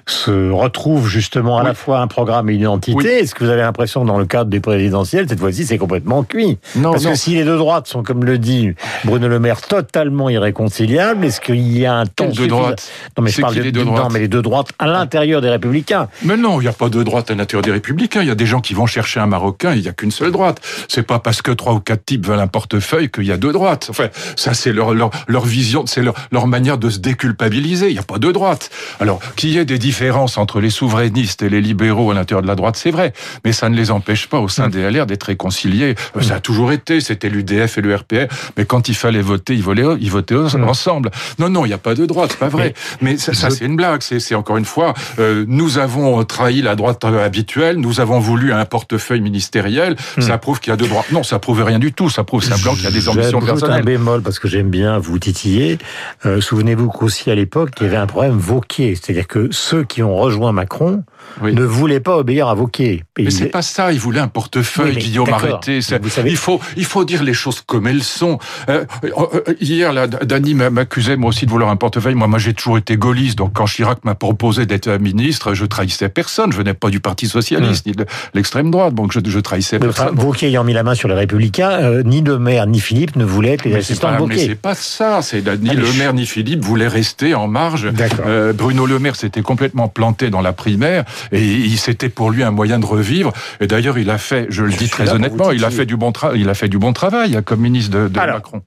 se 0.06 0.50
retrouve 0.50 1.08
justement 1.08 1.58
à 1.58 1.62
Oui. 1.62 1.68
la 1.68 1.74
fois 1.74 2.00
un 2.00 2.06
programme 2.06 2.50
et 2.50 2.54
une 2.54 2.60
identité. 2.60 2.96
Oui. 2.96 3.06
Est-ce 3.06 3.34
que 3.34 3.44
vous 3.44 3.50
avez 3.50 3.62
l'impression 3.62 4.02
que 4.02 4.06
dans 4.08 4.18
le 4.18 4.26
cadre 4.26 4.50
des 4.50 4.60
présidentielles, 4.60 5.26
cette 5.28 5.40
fois-ci, 5.40 5.64
c'est 5.66 5.78
complètement 5.78 6.22
cuit? 6.24 6.58
Non, 6.76 6.92
Parce 6.92 7.04
non. 7.04 7.10
que 7.12 7.16
si 7.16 7.34
les 7.34 7.44
deux 7.44 7.56
droites 7.56 7.86
sont, 7.88 8.02
comme 8.02 8.24
le 8.24 8.38
dit 8.38 8.72
Bruno 9.04 9.28
Le 9.28 9.38
Maire, 9.38 9.60
totalement 9.62 10.28
irréconciliables, 10.30 11.24
est-ce 11.24 11.40
qu'il 11.40 11.76
y 11.76 11.86
a 11.86 11.94
un 11.94 12.06
temps 12.06 12.26
deux 12.26 12.32
suffisant- 12.32 12.48
droites 12.58 12.90
Non, 13.16 13.24
mais 13.24 13.30
je 13.30 13.40
parle 13.40 13.54
de, 13.54 13.70
deux 13.70 13.84
non, 13.84 13.92
droites 13.94 14.12
mais 14.12 14.18
les 14.20 14.28
deux 14.28 14.42
droites 14.42 14.68
à 14.78 14.86
l'intérieur 14.86 15.40
des 15.40 15.50
Républicains. 15.50 16.08
Mais 16.24 16.36
non, 16.36 16.60
il 16.60 16.64
n'y 16.64 16.68
a 16.68 16.72
pas 16.72 16.88
de 16.88 17.02
droite 17.02 17.30
à 17.30 17.34
l'intérieur 17.34 17.62
des 17.62 17.70
républicains. 17.72 18.22
Il 18.22 18.28
y 18.28 18.32
a 18.32 18.34
des 18.34 18.46
gens 18.46 18.60
qui 18.60 18.74
vont 18.74 18.86
chercher 18.86 19.20
un 19.20 19.26
Marocain, 19.26 19.74
il 19.74 19.82
n'y 19.82 19.88
a 19.88 19.92
qu'une 19.92 20.10
seule 20.10 20.30
droite. 20.32 20.60
C'est 20.88 21.02
pas 21.06 21.18
parce 21.18 21.42
que 21.42 21.50
trois 21.50 21.72
ou 21.74 21.80
quatre 21.80 22.04
types 22.04 22.26
veulent 22.26 22.38
un 22.40 22.46
portefeuille 22.46 23.10
qu'il 23.10 23.24
y 23.24 23.32
a 23.32 23.36
deux 23.36 23.52
droites. 23.52 23.86
Enfin, 23.90 24.08
ça 24.36 24.54
c'est 24.54 24.72
leur, 24.72 24.92
leur, 24.94 25.03
leur 25.28 25.44
vision, 25.44 25.86
c'est 25.86 26.02
leur, 26.02 26.14
leur 26.32 26.46
manière 26.46 26.78
de 26.78 26.90
se 26.90 26.98
déculpabiliser. 26.98 27.88
Il 27.88 27.92
n'y 27.94 27.98
a 27.98 28.02
pas 28.02 28.18
de 28.18 28.30
droite. 28.32 28.70
Alors, 29.00 29.20
qu'il 29.36 29.50
y 29.50 29.58
ait 29.58 29.64
des 29.64 29.78
différences 29.78 30.38
entre 30.38 30.60
les 30.60 30.70
souverainistes 30.70 31.42
et 31.42 31.48
les 31.48 31.60
libéraux 31.60 32.10
à 32.10 32.14
l'intérieur 32.14 32.42
de 32.42 32.46
la 32.46 32.54
droite, 32.54 32.76
c'est 32.76 32.90
vrai. 32.90 33.12
Mais 33.44 33.52
ça 33.52 33.68
ne 33.68 33.76
les 33.76 33.90
empêche 33.90 34.28
pas 34.28 34.38
au 34.40 34.48
sein 34.48 34.68
des 34.68 34.88
LR 34.90 35.06
d'être 35.06 35.24
réconciliés. 35.24 35.94
Euh, 36.16 36.22
Ça 36.22 36.36
a 36.36 36.40
toujours 36.40 36.72
été. 36.72 37.00
C'était 37.00 37.28
l'UDF 37.28 37.78
et 37.78 37.80
le 37.80 37.94
RPR. 37.94 38.26
Mais 38.56 38.64
quand 38.64 38.88
il 38.88 38.94
fallait 38.94 39.20
voter, 39.22 39.54
ils 39.54 39.62
votaient, 39.62 39.84
ils 40.00 40.10
votaient 40.10 40.34
ensemble. 40.36 41.10
Non, 41.38 41.48
non, 41.48 41.64
il 41.64 41.68
n'y 41.68 41.74
a 41.74 41.78
pas 41.78 41.94
de 41.94 42.06
droite, 42.06 42.30
c'est 42.32 42.38
pas 42.38 42.48
vrai. 42.48 42.74
Mais 43.00 43.16
ça, 43.16 43.34
ça, 43.34 43.50
c'est 43.50 43.64
une 43.64 43.76
blague. 43.76 44.02
C'est 44.02 44.20
c'est 44.20 44.34
encore 44.34 44.56
une 44.56 44.64
fois, 44.64 44.94
euh, 45.18 45.44
nous 45.48 45.78
avons 45.78 46.22
trahi 46.24 46.62
la 46.62 46.74
droite 46.76 47.04
euh, 47.04 47.24
habituelle. 47.24 47.76
Nous 47.76 48.00
avons 48.00 48.18
voulu 48.20 48.52
un 48.52 48.64
portefeuille 48.64 49.20
ministériel. 49.20 49.96
Ça 50.20 50.38
prouve 50.38 50.60
qu'il 50.60 50.70
y 50.70 50.74
a 50.74 50.76
deux 50.76 50.86
droites. 50.88 51.10
Non, 51.12 51.22
ça 51.22 51.38
prouve 51.38 51.62
rien 51.62 51.78
du 51.78 51.92
tout. 51.92 52.08
Ça 52.08 52.24
prouve 52.24 52.42
simplement 52.44 52.74
qu'il 52.74 52.84
y 52.84 52.86
a 52.86 52.90
des 52.90 53.08
ambitions 53.08 53.40
J'ajoute 53.40 53.42
un 53.42 53.46
personnelles. 53.46 53.84
bémol 53.84 54.22
parce 54.22 54.38
que 54.38 54.48
j'aime 54.48 54.70
bien 54.70 54.93
vous 54.98 55.18
titiller. 55.18 55.78
Euh, 56.26 56.40
Souvenez-vous 56.40 56.88
qu'aussi 56.88 57.30
à 57.30 57.34
l'époque, 57.34 57.70
il 57.80 57.84
y 57.84 57.86
avait 57.86 57.96
un 57.96 58.06
problème 58.06 58.36
Vauquier. 58.36 58.94
C'est-à-dire 58.94 59.26
que 59.26 59.48
ceux 59.50 59.84
qui 59.84 60.02
ont 60.02 60.16
rejoint 60.16 60.52
Macron 60.52 61.04
Oui. 61.42 61.54
ne 61.54 61.62
voulaient 61.64 62.00
pas 62.00 62.16
obéir 62.16 62.48
à 62.48 62.54
Vauquier. 62.54 63.04
Mais 63.18 63.30
c'est 63.30 63.46
pas 63.46 63.62
ça. 63.62 63.92
Il 63.92 63.98
voulait 64.00 64.20
un 64.20 64.28
portefeuille, 64.28 64.90
Oui, 64.90 64.92
mais 64.96 65.00
Guillaume 65.02 65.32
arrêté. 65.32 65.80
C'est- 65.82 66.02
Vous 66.02 66.08
savez- 66.08 66.30
Il 66.30 66.36
faut, 66.36 66.60
il 66.76 66.84
faut 66.84 67.04
dire 67.04 67.22
les 67.22 67.34
choses 67.34 67.60
comme 67.66 67.86
elles 67.86 68.02
sont. 68.02 68.38
Euh, 68.68 68.84
euh, 69.04 69.08
euh, 69.48 69.54
hier, 69.60 69.92
là, 69.92 70.06
Dany 70.06 70.54
m'a- 70.54 70.70
m'accusait 70.70 71.16
moi 71.16 71.28
aussi 71.30 71.46
de 71.46 71.50
vouloir 71.50 71.70
un 71.70 71.76
portefeuille. 71.76 72.14
Moi, 72.14 72.26
moi, 72.28 72.38
j'ai 72.38 72.54
toujours 72.54 72.78
été 72.78 72.96
gaulliste. 72.96 73.38
Donc, 73.38 73.52
quand 73.54 73.64
Chirac 73.66 74.04
m'a 74.04 74.14
proposé 74.14 74.66
d'être 74.66 74.88
ministre, 74.98 75.54
je 75.54 75.64
trahissais 75.64 76.08
personne. 76.08 76.52
Je 76.52 76.56
venais 76.58 76.74
pas 76.74 76.90
du 76.90 77.00
Parti 77.00 77.26
socialiste 77.26 77.86
ni 77.86 77.92
de 77.92 78.06
l'extrême 78.34 78.70
droite. 78.70 78.94
Donc, 78.94 79.12
je, 79.12 79.20
je 79.26 79.38
trahissais 79.40 79.78
Mais 79.78 79.88
enfin, 79.88 80.04
personne. 80.04 80.18
Vauquier 80.18 80.48
ayant 80.48 80.64
mis 80.64 80.72
la 80.72 80.82
main 80.82 80.94
sur 80.94 81.08
les 81.08 81.14
Républicains, 81.14 81.70
euh, 81.70 82.02
ni 82.04 82.20
le 82.22 82.38
maire 82.38 82.66
ni 82.66 82.80
Philippe 82.80 83.16
ne 83.16 83.24
voulaient 83.24 83.52
être 83.54 83.64
les 83.64 83.72
Mais 83.72 83.78
assistants 83.78 84.08
de 84.08 84.12
pas, 84.14 84.20
mais 84.20 84.34
Vauquier. 84.34 84.46
c'est 84.48 84.54
pas 84.54 84.74
ça. 84.74 85.20
C'est 85.22 85.42
ni 85.60 85.70
Ah, 85.70 85.74
mais 85.74 85.80
le 85.80 85.84
je- 85.86 85.98
maire 85.98 86.14
ni 86.14 86.26
Philippe 86.26 86.62
voulaient 86.64 86.88
rester 86.88 87.34
en 87.34 87.48
marge. 87.48 87.88
Euh, 88.26 88.52
Bruno 88.52 88.86
Le 88.86 88.98
Maire 88.98 89.16
s'était 89.16 89.42
complètement 89.42 89.88
planté 89.88 90.30
dans 90.30 90.40
la 90.40 90.52
primaire 90.52 91.04
et 91.32 91.42
il 91.42 91.78
c'était 91.78 92.08
pour 92.08 92.30
lui 92.30 92.42
un 92.42 92.50
moyen 92.50 92.78
de 92.78 92.86
revivre. 92.86 93.32
Et 93.60 93.66
d'ailleurs, 93.66 93.98
il 93.98 94.10
a 94.10 94.18
fait, 94.18 94.46
je 94.48 94.62
le 94.62 94.72
dis 94.72 94.88
très 94.88 95.10
honnêtement, 95.12 95.50
il 95.50 95.64
a 95.64 95.70
fait 95.70 95.86
du 95.86 95.96
bon 95.96 96.12
travail. 96.12 96.40
Il 96.40 96.48
a 96.48 96.54
fait 96.54 96.68
du 96.68 96.78
bon 96.78 96.92
travail 96.92 97.36
hein, 97.36 97.42
comme 97.42 97.60
ministre 97.60 97.90
de, 97.96 98.08
de 98.08 98.18
Alors. 98.18 98.36
Macron. 98.36 98.62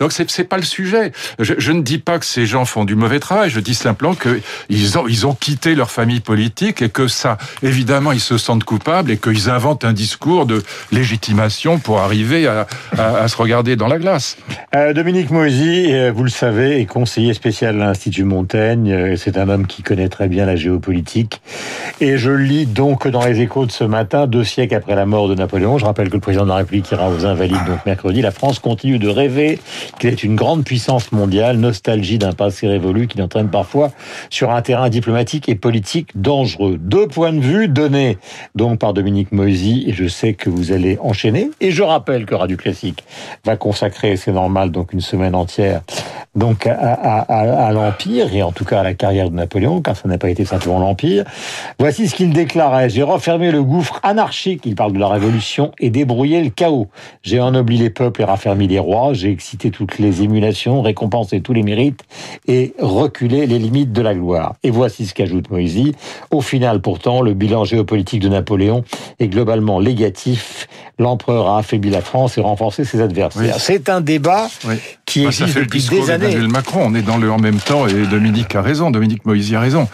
Donc 0.00 0.12
c'est 0.12 0.30
c'est 0.30 0.44
pas 0.44 0.56
le 0.56 0.62
sujet. 0.62 1.12
Je, 1.38 1.54
je 1.58 1.72
ne 1.72 1.82
dis 1.82 1.98
pas 1.98 2.18
que 2.18 2.24
ces 2.26 2.46
gens 2.46 2.64
font 2.64 2.84
du 2.84 2.94
mauvais 2.94 3.20
travail. 3.20 3.50
Je 3.50 3.60
dis 3.60 3.74
simplement 3.74 4.14
que 4.14 4.40
ils 4.68 4.98
ont 4.98 5.06
ils 5.08 5.26
ont 5.26 5.34
quitté 5.34 5.74
leur 5.74 5.90
famille 5.90 6.20
politique 6.20 6.82
et 6.82 6.88
que 6.88 7.08
ça, 7.08 7.38
évidemment, 7.62 8.12
ils 8.12 8.20
se 8.20 8.38
sentent 8.38 8.64
coupables 8.64 9.10
et 9.10 9.16
qu'ils 9.18 9.50
inventent 9.50 9.84
un 9.84 9.92
discours 9.92 10.46
de 10.46 10.62
légitimation 10.92 11.78
pour 11.78 12.00
arriver 12.00 12.46
à, 12.46 12.66
à- 12.96 13.16
à 13.22 13.28
se 13.28 13.36
regarder 13.36 13.76
dans 13.76 13.88
la 13.88 13.98
glace. 13.98 14.36
Euh, 14.74 14.92
Dominique 14.92 15.30
Moisy, 15.30 15.92
euh, 15.92 16.12
vous 16.14 16.24
le 16.24 16.30
savez, 16.30 16.80
est 16.80 16.86
conseiller 16.86 17.34
spécial 17.34 17.80
à 17.82 17.86
l'Institut 17.86 18.24
Montaigne. 18.24 18.92
Euh, 18.92 19.16
C'est 19.16 19.36
un 19.36 19.48
homme 19.48 19.66
qui 19.66 19.82
connaît 19.82 20.08
très 20.08 20.28
bien 20.28 20.46
la 20.46 20.56
géopolitique. 20.56 21.42
Et 22.00 22.18
je 22.18 22.32
lis 22.32 22.66
donc 22.66 23.06
dans 23.06 23.24
les 23.24 23.40
échos 23.42 23.64
de 23.64 23.70
ce 23.70 23.84
matin, 23.84 24.26
deux 24.26 24.42
siècles 24.42 24.74
après 24.74 24.96
la 24.96 25.06
mort 25.06 25.28
de 25.28 25.36
Napoléon, 25.36 25.78
je 25.78 25.84
rappelle 25.84 26.08
que 26.08 26.14
le 26.14 26.20
président 26.20 26.42
de 26.42 26.48
la 26.48 26.56
République 26.56 26.90
ira 26.90 27.08
aux 27.08 27.24
Invalides 27.26 27.64
donc 27.66 27.86
mercredi, 27.86 28.20
la 28.22 28.32
France 28.32 28.58
continue 28.58 28.98
de 28.98 29.08
rêver 29.08 29.60
qu'elle 30.00 30.12
est 30.14 30.24
une 30.24 30.34
grande 30.34 30.64
puissance 30.64 31.12
mondiale, 31.12 31.58
nostalgie 31.58 32.18
d'un 32.18 32.32
passé 32.32 32.66
révolu 32.66 33.06
qui 33.06 33.18
l'entraîne 33.18 33.48
parfois 33.50 33.92
sur 34.30 34.50
un 34.50 34.62
terrain 34.62 34.88
diplomatique 34.88 35.48
et 35.48 35.54
politique 35.54 36.08
dangereux. 36.16 36.76
Deux 36.80 37.06
points 37.06 37.32
de 37.32 37.40
vue 37.40 37.68
donnés 37.68 38.18
donc 38.56 38.80
par 38.80 38.94
Dominique 38.94 39.30
Moisy, 39.30 39.84
et 39.86 39.92
je 39.92 40.08
sais 40.08 40.34
que 40.34 40.50
vous 40.50 40.72
allez 40.72 40.98
enchaîner. 41.00 41.50
Et 41.60 41.70
je 41.70 41.84
rappelle 41.84 42.26
que 42.26 42.34
Radio 42.34 42.56
Classique 42.56 43.04
va 43.44 43.56
consacrer, 43.56 44.16
c'est 44.16 44.32
normal, 44.32 44.72
donc 44.72 44.92
une 44.92 45.00
semaine 45.00 45.36
entière 45.36 45.82
donc 46.34 46.66
à, 46.66 46.72
à- 46.72 47.72
l'Empire, 47.72 48.34
et 48.34 48.42
en 48.42 48.52
tout 48.52 48.64
cas 48.64 48.80
à 48.80 48.82
la 48.82 48.94
carrière 48.94 49.28
de 49.28 49.34
Napoléon, 49.34 49.82
car 49.82 49.94
ça 49.96 50.08
n'a 50.08 50.16
pas 50.16 50.30
été 50.30 50.46
simplement 50.46 50.78
l'Empire. 50.78 51.24
Voici 51.82 52.06
ce 52.06 52.14
qu'il 52.14 52.32
déclarait. 52.32 52.88
J'ai 52.90 53.02
refermé 53.02 53.50
le 53.50 53.64
gouffre 53.64 53.98
anarchique, 54.04 54.62
il 54.66 54.76
parle 54.76 54.92
de 54.92 55.00
la 55.00 55.08
Révolution, 55.08 55.72
et 55.80 55.90
débrouillé 55.90 56.40
le 56.40 56.50
chaos. 56.50 56.86
J'ai 57.24 57.40
ennobli 57.40 57.76
les 57.76 57.90
peuples 57.90 58.22
et 58.22 58.24
raffermi 58.24 58.68
les 58.68 58.78
rois. 58.78 59.14
J'ai 59.14 59.32
excité 59.32 59.72
toutes 59.72 59.98
les 59.98 60.22
émulations, 60.22 60.80
récompensé 60.80 61.40
tous 61.40 61.52
les 61.52 61.64
mérites, 61.64 62.04
et 62.46 62.72
reculé 62.78 63.48
les 63.48 63.58
limites 63.58 63.90
de 63.90 64.00
la 64.00 64.14
gloire. 64.14 64.54
Et 64.62 64.70
voici 64.70 65.06
ce 65.06 65.12
qu'ajoute 65.12 65.50
Moïse. 65.50 65.90
Au 66.30 66.40
final, 66.40 66.80
pourtant, 66.80 67.20
le 67.20 67.34
bilan 67.34 67.64
géopolitique 67.64 68.20
de 68.20 68.28
Napoléon 68.28 68.84
est 69.18 69.26
globalement 69.26 69.82
négatif. 69.82 70.68
L'empereur 71.00 71.48
a 71.48 71.58
affaibli 71.58 71.90
la 71.90 72.00
France 72.00 72.38
et 72.38 72.40
renforcé 72.42 72.84
ses 72.84 73.00
adversaires. 73.00 73.42
Oui. 73.42 73.58
C'est 73.58 73.88
un 73.88 74.00
débat 74.00 74.46
Oui. 74.68 74.76
Qui 75.12 75.24
Bah, 75.24 75.32
ça 75.32 75.44
existe 75.44 75.52
fait 75.54 75.60
le 75.60 75.66
depuis 75.66 75.80
discours 75.80 76.04
des 76.06 76.10
années. 76.10 76.26
d'Emmanuel 76.28 76.48
Macron. 76.50 76.82
On 76.86 76.94
est 76.94 77.02
dans 77.02 77.16
le 77.18 77.30
en 77.30 77.38
même 77.38 77.58
temps 77.60 77.86
et 77.86 78.06
Dominique 78.06 78.54
a 78.54 78.62
raison. 78.62 78.90
Dominique 78.90 79.24
Moïse 79.26 79.52
a 79.54 79.60
raison. 79.60 79.88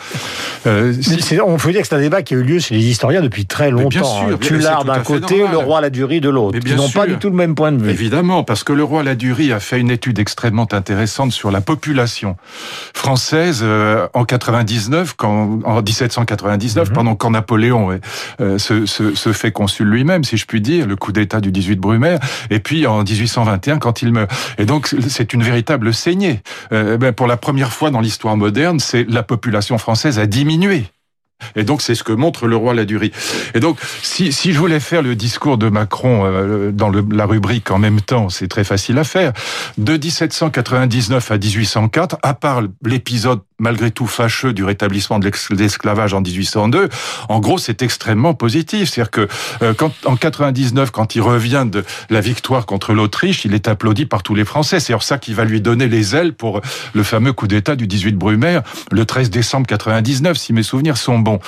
Euh, 0.67 0.93
si- 1.01 1.39
on 1.41 1.57
peut 1.57 1.73
dire 1.73 1.83
que 1.83 1.89
c'est 1.89 1.95
un 1.95 2.01
débat 2.01 2.23
qui 2.23 2.35
a 2.35 2.39
eu 2.39 2.43
lieu 2.43 2.59
chez 2.59 2.75
les 2.75 2.85
historiens 2.87 3.21
depuis 3.23 3.47
très 3.47 3.71
longtemps. 3.71 3.89
bien 3.89 4.05
sûr, 4.05 4.29
hein. 4.35 4.39
Tullard 4.41 4.85
d'un 4.85 4.95
fait 4.95 5.03
côté, 5.05 5.39
normal. 5.39 5.53
le 5.53 5.59
roi 5.59 5.81
Ladurie 5.81 6.21
de 6.21 6.29
l'autre, 6.29 6.59
bien 6.59 6.77
n'ont 6.77 6.89
pas 6.91 7.07
du 7.07 7.17
tout 7.17 7.29
le 7.31 7.37
même 7.37 7.55
point 7.55 7.73
de 7.73 7.83
vue. 7.83 7.91
Évidemment, 7.91 8.45
parce 8.45 8.65
que 8.65 8.73
le 8.73 8.83
roi 8.85 9.03
Ladurie 9.03 9.53
a 9.53 9.61
fait 9.61 9.81
une 9.81 9.91
étude 9.91 10.19
extrêmement 10.19 10.67
intéressante 10.73 11.33
sur 11.33 11.51
la 11.51 11.61
population 11.61 12.37
française 12.95 13.61
euh, 13.63 14.07
en 14.15 14.25
99, 14.25 15.15
quand, 15.17 15.61
en 15.65 15.83
1799, 15.83 16.89
Mhm. 16.89 16.95
pendant 16.95 17.15
quand 17.15 17.31
Napoléon 17.31 17.99
euh, 18.41 18.59
se, 18.59 18.87
se, 18.87 19.15
se 19.15 19.33
fait 19.33 19.53
consul 19.53 19.89
lui-même, 19.89 20.25
si 20.25 20.37
je 20.37 20.47
puis 20.47 20.61
dire, 20.61 20.87
le 20.87 20.97
coup 20.97 21.13
d'État 21.13 21.41
du 21.41 21.51
18 21.53 21.77
Brumaire, 21.77 22.19
et 22.51 22.59
puis 22.59 22.87
en 22.87 23.03
1821 23.03 23.79
quand 23.79 24.03
il 24.03 24.13
meurt. 24.13 24.31
Et 24.59 24.65
donc 24.65 24.95
c'est 25.09 25.33
une 25.33 25.43
véritable 25.43 25.93
saignée. 25.95 26.41
Euh, 26.73 26.97
ben, 26.97 27.13
pour 27.13 27.27
la 27.27 27.37
première 27.37 27.73
fois 27.73 27.91
dans 27.91 28.01
l'histoire 28.01 28.37
moderne, 28.37 28.81
c'est 28.81 29.05
la 29.09 29.23
population 29.23 29.79
française 29.79 30.19
a 30.19 30.27
diminué. 30.27 30.85
Et 31.55 31.63
donc 31.63 31.83
c'est 31.83 31.95
ce 31.95 32.03
que 32.03 32.13
montre 32.13 32.47
le 32.47 32.57
roi 32.57 32.75
Ladurie. 32.75 33.13
Et 33.55 33.61
donc 33.61 33.79
si, 34.03 34.33
si 34.33 34.53
je 34.53 34.59
voulais 34.59 34.81
faire 34.81 35.03
le 35.03 35.15
discours 35.15 35.57
de 35.57 35.69
Macron 35.69 36.25
euh, 36.25 36.73
dans 36.73 36.91
la 36.91 37.27
rubrique 37.27 37.71
en 37.71 37.79
même 37.79 38.01
temps, 38.01 38.29
c'est 38.29 38.49
très 38.49 38.65
facile 38.65 38.99
à 38.99 39.05
faire. 39.05 39.33
De 39.79 39.93
1799 39.93 41.31
à 41.31 41.39
1804, 41.39 42.19
à 42.23 42.35
part 42.35 42.63
l'épisode 42.85 43.41
malgré 43.59 43.91
tout 43.91 44.07
fâcheux 44.07 44.53
du 44.53 44.65
rétablissement 44.65 45.19
de 45.19 45.31
l'esclavage 45.51 46.15
en 46.15 46.21
1802, 46.21 46.89
en 47.29 47.41
gros, 47.41 47.59
c'est 47.59 47.83
extrêmement 47.83 48.35
positif. 48.35 48.91
C'est-à-dire 48.91 49.11
que 49.11 49.29
euh, 49.63 49.75
quand, 49.75 49.93
en 50.05 50.17
99, 50.17 50.91
quand 50.91 51.15
il 51.15 51.21
revient 51.21 51.67
de 51.71 51.85
la 52.11 52.21
victoire 52.21 52.67
contre 52.67 52.93
l'Autriche, 52.93 53.45
il 53.45 53.55
est 53.55 53.69
applaudi 53.69 54.07
par 54.07 54.23
tous 54.23 54.35
les 54.35 54.45
Français. 54.45 54.81
C'est 54.81 54.99
ça 55.01 55.19
qui 55.19 55.35
va 55.35 55.45
lui 55.45 55.61
donner 55.61 55.89
les 55.89 56.15
ailes 56.15 56.35
pour 56.35 56.61
le 56.93 57.03
fameux 57.03 57.33
coup 57.33 57.47
d'État 57.47 57.77
du 57.77 57.87
18 57.87 58.17
Brumaire, 58.17 58.63
le 58.91 59.05
13 59.05 59.31
décembre 59.31 59.67
99, 59.67 60.37
si 60.37 60.53
mes 60.53 60.63
souvenirs 60.63 60.97
sont 60.97 61.19
bons. 61.19 61.41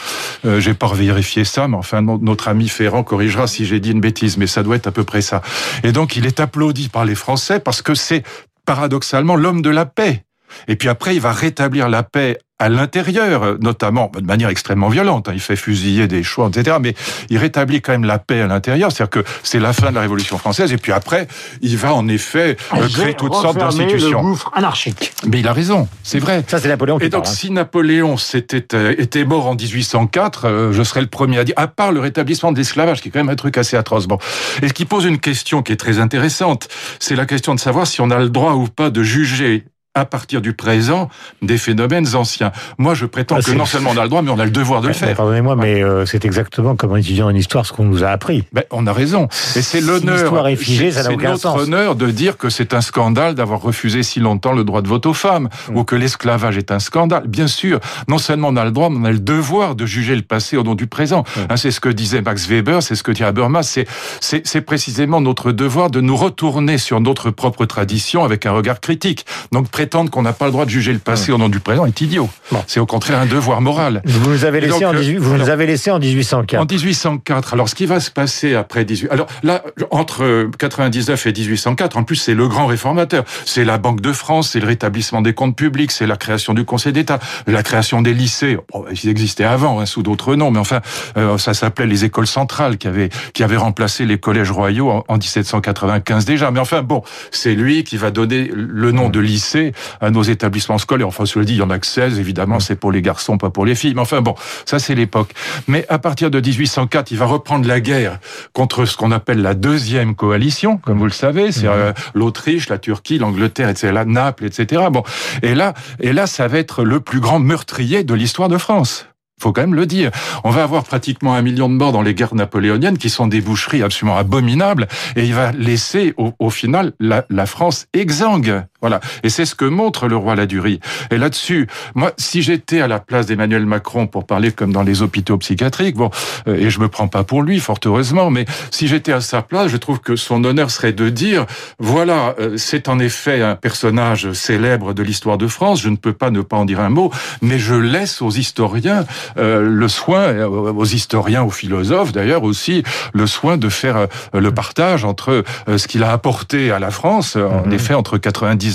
Euh, 0.45 0.61
J'ai 0.61 0.75
pas 0.75 0.93
vérifié 0.93 1.45
ça, 1.45 1.69
mais 1.69 1.77
enfin, 1.77 2.03
notre 2.03 2.49
ami 2.49 2.69
Ferrand 2.69 3.03
corrigera 3.03 3.47
si 3.47 3.67
j'ai 3.67 3.81
dit 3.81 3.91
une 3.93 4.01
bêtise, 4.01 4.37
mais 4.37 4.47
ça 4.47 4.63
doit 4.63 4.77
être 4.77 4.87
à 4.87 4.93
peu 4.93 5.05
près 5.05 5.23
ça. 5.23 5.43
Et 5.85 5.93
donc, 5.93 6.17
il 6.17 6.27
est 6.27 6.41
applaudi 6.41 6.89
par 6.89 7.05
les 7.05 7.15
Français 7.15 7.61
parce 7.61 7.83
que 7.83 7.95
c'est 7.95 8.23
paradoxalement 8.67 9.37
l'homme 9.37 9.63
de 9.63 9.71
la 9.71 9.87
paix. 9.87 10.25
Et 10.69 10.77
puis 10.77 10.89
après, 10.89 11.15
il 11.15 11.21
va 11.21 11.33
rétablir 11.33 11.89
la 11.89 12.03
paix 12.03 12.39
à 12.61 12.69
l'intérieur, 12.69 13.57
notamment 13.61 14.13
de 14.15 14.25
manière 14.25 14.51
extrêmement 14.51 14.91
violente. 14.91 15.29
Hein. 15.29 15.33
Il 15.35 15.41
fait 15.41 15.57
fusiller 15.57 16.07
des 16.07 16.23
choix, 16.23 16.49
etc. 16.49 16.77
Mais 16.81 16.95
il 17.31 17.39
rétablit 17.39 17.81
quand 17.81 17.93
même 17.93 18.05
la 18.05 18.19
paix 18.19 18.43
à 18.43 18.47
l'intérieur. 18.47 18.93
C'est-à-dire 18.93 19.23
que 19.23 19.31
c'est 19.43 19.59
la 19.59 19.73
fin 19.73 19.89
de 19.89 19.95
la 19.95 20.03
Révolution 20.03 20.37
française. 20.37 20.71
Et 20.71 20.77
puis 20.77 20.93
après, 20.93 21.27
il 21.63 21.79
va 21.79 21.95
en 21.95 22.07
effet 22.07 22.59
euh, 22.75 22.87
créer 22.89 23.15
toutes 23.15 23.35
sortes 23.35 23.57
d'institutions. 23.57 24.37
anarchique. 24.53 25.15
Mais 25.27 25.41
il 25.41 25.49
a 25.49 25.55
raison, 25.55 25.89
c'est 26.03 26.19
vrai. 26.19 26.45
Ça, 26.47 26.59
c'est 26.59 26.69
Napoléon 26.69 26.99
qui 26.99 27.07
Et 27.07 27.09
donc, 27.09 27.25
parle, 27.25 27.33
hein. 27.33 27.37
si 27.37 27.51
Napoléon 27.51 28.19
s'était 28.19 28.75
euh, 28.75 28.95
était 28.99 29.25
mort 29.25 29.47
en 29.47 29.55
1804, 29.55 30.45
euh, 30.45 30.73
je 30.73 30.83
serais 30.83 31.01
le 31.01 31.07
premier 31.07 31.39
à 31.39 31.45
dire, 31.45 31.55
à 31.57 31.67
part 31.67 31.93
le 31.93 32.01
rétablissement 32.01 32.53
de 32.53 32.59
l'esclavage, 32.59 33.01
qui 33.01 33.09
est 33.09 33.11
quand 33.11 33.21
même 33.21 33.31
un 33.31 33.37
truc 33.37 33.57
assez 33.57 33.79
atroce. 33.79 34.07
Bon. 34.07 34.19
Et 34.61 34.69
ce 34.69 34.75
qui 34.75 34.85
pose 34.85 35.07
une 35.07 35.19
question 35.19 35.63
qui 35.63 35.73
est 35.73 35.77
très 35.77 35.99
intéressante, 35.99 36.69
c'est 36.99 37.17
la 37.17 37.25
question 37.25 37.55
de 37.55 37.61
savoir 37.61 37.87
si 37.87 38.03
on 38.03 38.11
a 38.11 38.19
le 38.19 38.29
droit 38.29 38.53
ou 38.53 38.69
pas 38.69 38.91
de 38.91 39.03
juger 39.03 39.65
à 39.97 40.05
partir 40.05 40.41
du 40.41 40.53
présent 40.53 41.09
des 41.43 41.59
phénomènes 41.59 42.15
anciens. 42.15 42.53
Moi, 42.79 42.95
je 42.95 43.07
prétends 43.07 43.37
Ah, 43.39 43.43
que 43.43 43.51
non 43.51 43.67
seulement 43.67 43.91
on 43.91 43.97
a 43.99 44.05
le 44.05 44.09
droit, 44.09 44.23
mais 44.23 44.31
on 44.31 44.39
a 44.39 44.45
le 44.45 44.53
devoir 44.53 44.81
de 44.83 44.87
le 44.87 44.93
Mais 44.93 44.99
faire. 44.99 45.17
Pardonnez-moi, 45.17 45.57
mais 45.57 45.83
euh, 45.83 46.07
c'est 46.07 46.25
exactement 46.25 46.77
comme 46.77 46.97
étudiant 46.97 47.27
en 47.27 47.35
histoire 47.35 47.67
ce 47.67 47.73
qu'on 47.73 47.85
nous 47.85 48.05
a 48.05 48.09
appris. 48.09 48.45
Ben, 48.53 48.63
on 48.71 48.87
a 48.87 48.93
raison. 48.93 49.25
Et 49.57 49.63
c'est 49.63 49.81
Si 49.81 49.81
l'honneur. 49.81 50.15
l'histoire 50.17 50.47
est 50.47 50.55
figée, 50.55 50.93
ça 50.93 51.03
n'a 51.03 51.09
c'est 51.11 51.17
notre 51.17 51.57
honneur 51.57 51.97
de 51.97 52.09
dire 52.09 52.37
que 52.37 52.51
c'est 52.51 52.73
un 52.73 52.81
scandale 52.81 53.35
d'avoir 53.35 53.61
refusé 53.63 54.05
si 54.05 54.21
longtemps 54.21 54.53
le 54.53 54.63
droit 54.63 54.81
de 54.81 54.89
vote 54.89 55.07
aux 55.07 55.15
femmes, 55.15 55.49
Mm. 55.69 55.77
ou 55.77 55.85
que 55.85 55.97
l'esclavage 55.97 56.57
est 56.57 56.71
un 56.71 56.79
scandale. 56.79 57.27
Bien 57.27 57.49
sûr, 57.49 57.81
non 58.07 58.19
seulement 58.19 58.49
on 58.49 58.57
a 58.57 58.65
le 58.65 58.71
droit, 58.71 58.91
mais 58.91 58.99
on 59.01 59.05
a 59.05 59.11
le 59.13 59.19
devoir 59.19 59.75
de 59.75 59.87
juger 59.87 60.15
le 60.15 60.23
passé 60.23 60.57
au 60.57 60.63
nom 60.63 60.77
du 60.77 60.87
présent. 60.87 61.25
Mm. 61.37 61.41
Hein, 61.51 61.57
c'est 61.57 61.73
ce 61.73 61.81
que 61.81 61.89
disait 61.89 62.23
Max 62.23 62.47
Weber, 62.47 62.81
c'est 62.83 62.95
ce 62.95 63.03
que 63.03 63.11
dit 63.11 63.25
Habermas. 63.25 63.77
C'est 64.21 64.61
précisément 64.61 65.21
notre 65.21 65.51
devoir 65.51 65.91
de 65.91 66.01
nous 66.01 66.15
retourner 66.17 66.79
sur 66.79 67.01
notre 67.01 67.31
propre 67.31 67.65
tradition 67.65 68.23
avec 68.25 68.47
un 68.47 68.53
regard 68.53 68.81
critique. 68.81 69.27
Donc 69.51 69.69
prétendre 69.81 70.11
qu'on 70.11 70.21
n'a 70.21 70.35
pas 70.35 70.45
le 70.45 70.51
droit 70.53 70.67
de 70.67 70.71
juger 70.71 70.93
le 70.93 70.99
passé 70.99 71.33
au 71.33 71.39
nom 71.39 71.49
du 71.49 71.59
présent 71.59 71.87
est 71.87 71.99
idiot. 72.03 72.29
Bon. 72.53 72.63
C'est 72.67 72.81
au 72.81 72.85
contraire 72.85 73.19
un 73.19 73.25
devoir 73.25 73.63
moral. 73.63 74.03
Vous 74.05 74.29
nous 74.31 74.45
avez 74.45 74.61
laissé, 74.61 74.81
donc, 74.81 74.83
en, 74.83 74.95
euh, 74.95 75.01
18 75.01 75.17
vous 75.17 75.31
nous 75.31 75.35
alors- 75.37 75.49
avez 75.49 75.67
laissé 75.67 75.91
en 75.91 75.99
1804. 75.99 76.61
En 76.61 76.67
1804. 76.67 77.55
Alors, 77.55 77.67
ce 77.71 77.75
qui 77.75 77.87
va 77.87 77.99
se 77.99 78.11
passer 78.11 78.55
après 78.55 78.85
18... 78.85 79.09
Alors, 79.11 79.27
là, 79.43 79.63
entre 79.91 80.51
99 80.59 81.27
et 81.27 81.33
1804, 81.33 81.97
en 81.97 82.03
plus, 82.05 82.17
c'est 82.17 82.35
le 82.35 82.47
grand 82.47 82.67
réformateur. 82.67 83.25
C'est 83.47 83.65
la 83.65 83.79
Banque 83.79 84.03
de 84.03 84.13
France, 84.13 84.51
c'est 84.51 84.61
le 84.61 84.67
rétablissement 84.67 85.23
des 85.23 85.33
comptes 85.33 85.57
publics, 85.57 85.93
c'est 85.93 86.07
la 86.07 86.17
création 86.19 86.53
du 86.53 86.67
Conseil 86.67 86.93
d'État, 86.93 87.19
la 87.47 87.63
création 87.63 88.03
des 88.03 88.13
lycées. 88.13 88.59
Bon, 88.75 88.85
ils 88.93 89.09
existaient 89.09 89.45
avant, 89.45 89.81
hein, 89.81 89.87
sous 89.87 90.03
d'autres 90.03 90.35
noms, 90.35 90.51
mais 90.51 90.59
enfin, 90.59 90.81
euh, 91.17 91.39
ça 91.39 91.55
s'appelait 91.55 91.87
les 91.87 92.05
écoles 92.05 92.27
centrales 92.27 92.77
qui 92.77 92.87
avaient, 92.87 93.09
qui 93.33 93.43
avaient 93.43 93.57
remplacé 93.57 94.05
les 94.05 94.19
collèges 94.19 94.51
royaux 94.51 94.91
en, 94.91 95.05
en 95.09 95.15
1795 95.17 96.27
déjà. 96.27 96.51
Mais 96.51 96.61
enfin, 96.61 96.83
bon, 96.83 97.03
c'est 97.31 97.55
lui 97.55 97.83
qui 97.83 97.97
va 97.97 98.11
donner 98.11 98.51
le 98.55 98.93
nom 98.93 99.09
de 99.09 99.21
lycée 99.21 99.70
à 100.01 100.11
nos 100.11 100.23
établissements 100.23 100.79
scolaires. 100.79 101.09
Enfin, 101.09 101.25
je 101.25 101.39
le 101.39 101.45
dis, 101.45 101.55
il 101.55 101.59
y 101.59 101.63
en 101.63 101.71
a 101.71 101.79
que 101.79 101.87
16, 101.87 102.19
évidemment, 102.19 102.61
c'est 102.61 102.77
pour 102.77 102.93
les 102.93 103.03
garçons, 103.03 103.39
pas 103.39 103.51
pour 103.51 103.65
les 103.65 103.75
filles. 103.75 103.95
Mais 103.95 104.01
enfin, 104.01 104.21
bon, 104.21 104.35
ça, 104.65 104.79
c'est 104.79 104.95
l'époque. 104.95 105.33
Mais 105.69 105.87
à 105.89 105.99
partir 105.99 106.31
de 106.31 106.41
1804, 106.41 107.11
il 107.11 107.19
va 107.19 107.27
reprendre 107.27 107.67
la 107.67 107.81
guerre 107.81 108.19
contre 108.53 108.85
ce 108.85 108.97
qu'on 108.97 109.13
appelle 109.13 109.43
la 109.43 109.55
deuxième 109.55 110.15
coalition, 110.15 110.77
comme 110.79 110.99
vous 110.99 111.07
le 111.07 111.11
savez, 111.11 111.53
c'est 111.53 111.67
euh, 111.67 111.93
l'Autriche, 112.15 112.69
la 112.69 112.79
Turquie, 112.79 113.19
l'Angleterre, 113.19 113.69
etc., 113.69 113.93
la 113.93 114.05
Naples, 114.05 114.45
etc. 114.45 114.85
Bon, 114.91 115.03
et 115.43 115.55
là, 115.55 115.75
et 116.01 116.13
là, 116.13 116.27
ça 116.27 116.49
va 116.49 116.59
être 116.59 116.85
le 116.85 117.01
plus 117.01 117.21
grand 117.21 117.39
meurtrier 117.39 118.05
de 118.05 118.15
l'histoire 118.15 118.49
de 118.49 118.59
France. 118.59 119.07
Faut 119.41 119.53
quand 119.53 119.63
même 119.63 119.75
le 119.75 119.87
dire. 119.87 120.11
On 120.45 120.51
va 120.51 120.63
avoir 120.63 120.85
pratiquement 120.85 121.35
un 121.35 121.41
million 121.41 121.69
de 121.71 121.75
morts 121.75 121.93
dans 121.93 122.03
les 122.03 122.15
guerres 122.15 122.35
napoléoniennes, 122.35 122.99
qui 122.99 123.09
sont 123.09 123.27
des 123.27 123.41
boucheries 123.41 123.83
absolument 123.83 124.19
abominables, 124.19 124.87
et 125.17 125.25
il 125.25 125.35
va 125.35 125.53
laisser 125.53 126.13
au, 126.19 126.35
au 126.39 126.51
final 126.51 126.93
la, 127.01 127.25
la 127.31 127.47
France 127.47 127.87
exsangue. 127.95 128.63
Voilà. 128.81 129.01
Et 129.23 129.29
c'est 129.29 129.45
ce 129.45 129.55
que 129.55 129.65
montre 129.65 130.09
le 130.09 130.17
roi 130.17 130.35
Ladurie. 130.37 130.81
Et 131.11 131.19
là-dessus, 131.19 131.67
moi, 131.95 132.13
si 132.17 132.43
j'étais 132.43 132.81
à 132.81 132.89
la 132.89 132.99
place 132.99 133.27
d'Emmanuel 133.27 133.67
Macron 133.67 134.07
pour 134.07 134.27
parler 134.27 134.53
comme 134.53 134.73
dans 134.73 134.83
les 134.83 135.03
hôpitaux 135.03 135.37
psychiatriques, 135.39 135.97
bon, 135.97 136.11
euh, 136.49 136.57
et 136.57 136.71
je 136.71 136.81
me 136.81 136.89
prends 136.89 137.09
pas 137.09 137.25
pour 137.25 137.43
lui, 137.43 137.61
fort 137.61 137.79
heureusement, 137.85 138.31
mais 138.31 138.45
si 138.71 138.89
j'étais 138.89 139.13
à 139.13 139.21
sa 139.21 139.43
place, 139.43 139.69
je 139.71 139.77
trouve 139.77 140.01
que 140.01 140.17
son 140.17 140.45
honneur 140.45 140.71
serait 140.71 140.93
de 140.93 141.09
dire, 141.09 141.47
voilà, 141.79 142.35
euh, 142.41 142.57
c'est 142.57 142.89
en 142.89 142.99
effet 142.99 143.43
un 143.43 143.55
personnage 143.57 144.33
célèbre 144.33 144.93
de 144.95 145.03
l'histoire 145.03 145.39
de 145.39 145.47
France, 145.47 145.81
je 145.83 145.89
ne 145.89 145.97
peux 145.97 146.13
pas 146.13 146.31
ne 146.31 146.41
pas 146.43 146.57
en 146.57 146.65
dire 146.65 146.81
un 146.81 146.91
mot, 146.91 147.11
mais 147.43 147.59
je 147.59 147.75
laisse 147.75 148.23
aux 148.23 148.31
historiens 148.31 149.05
euh, 149.39 149.61
le 149.63 149.89
soin, 149.89 150.35
aux 150.47 150.85
historiens, 150.85 151.43
aux 151.43 151.51
philosophes 151.51 152.13
d'ailleurs 152.13 152.43
aussi, 152.43 152.83
le 153.13 153.27
soin 153.27 153.57
de 153.57 153.69
faire 153.69 154.07
le 154.33 154.53
partage 154.53 155.05
entre 155.05 155.45
ce 155.67 155.87
qu'il 155.87 156.03
a 156.03 156.13
apporté 156.13 156.71
à 156.71 156.79
la 156.79 156.91
France, 156.91 157.37
en 157.37 157.67
Mhm. 157.67 157.73
effet, 157.73 157.95
entre 157.95 158.19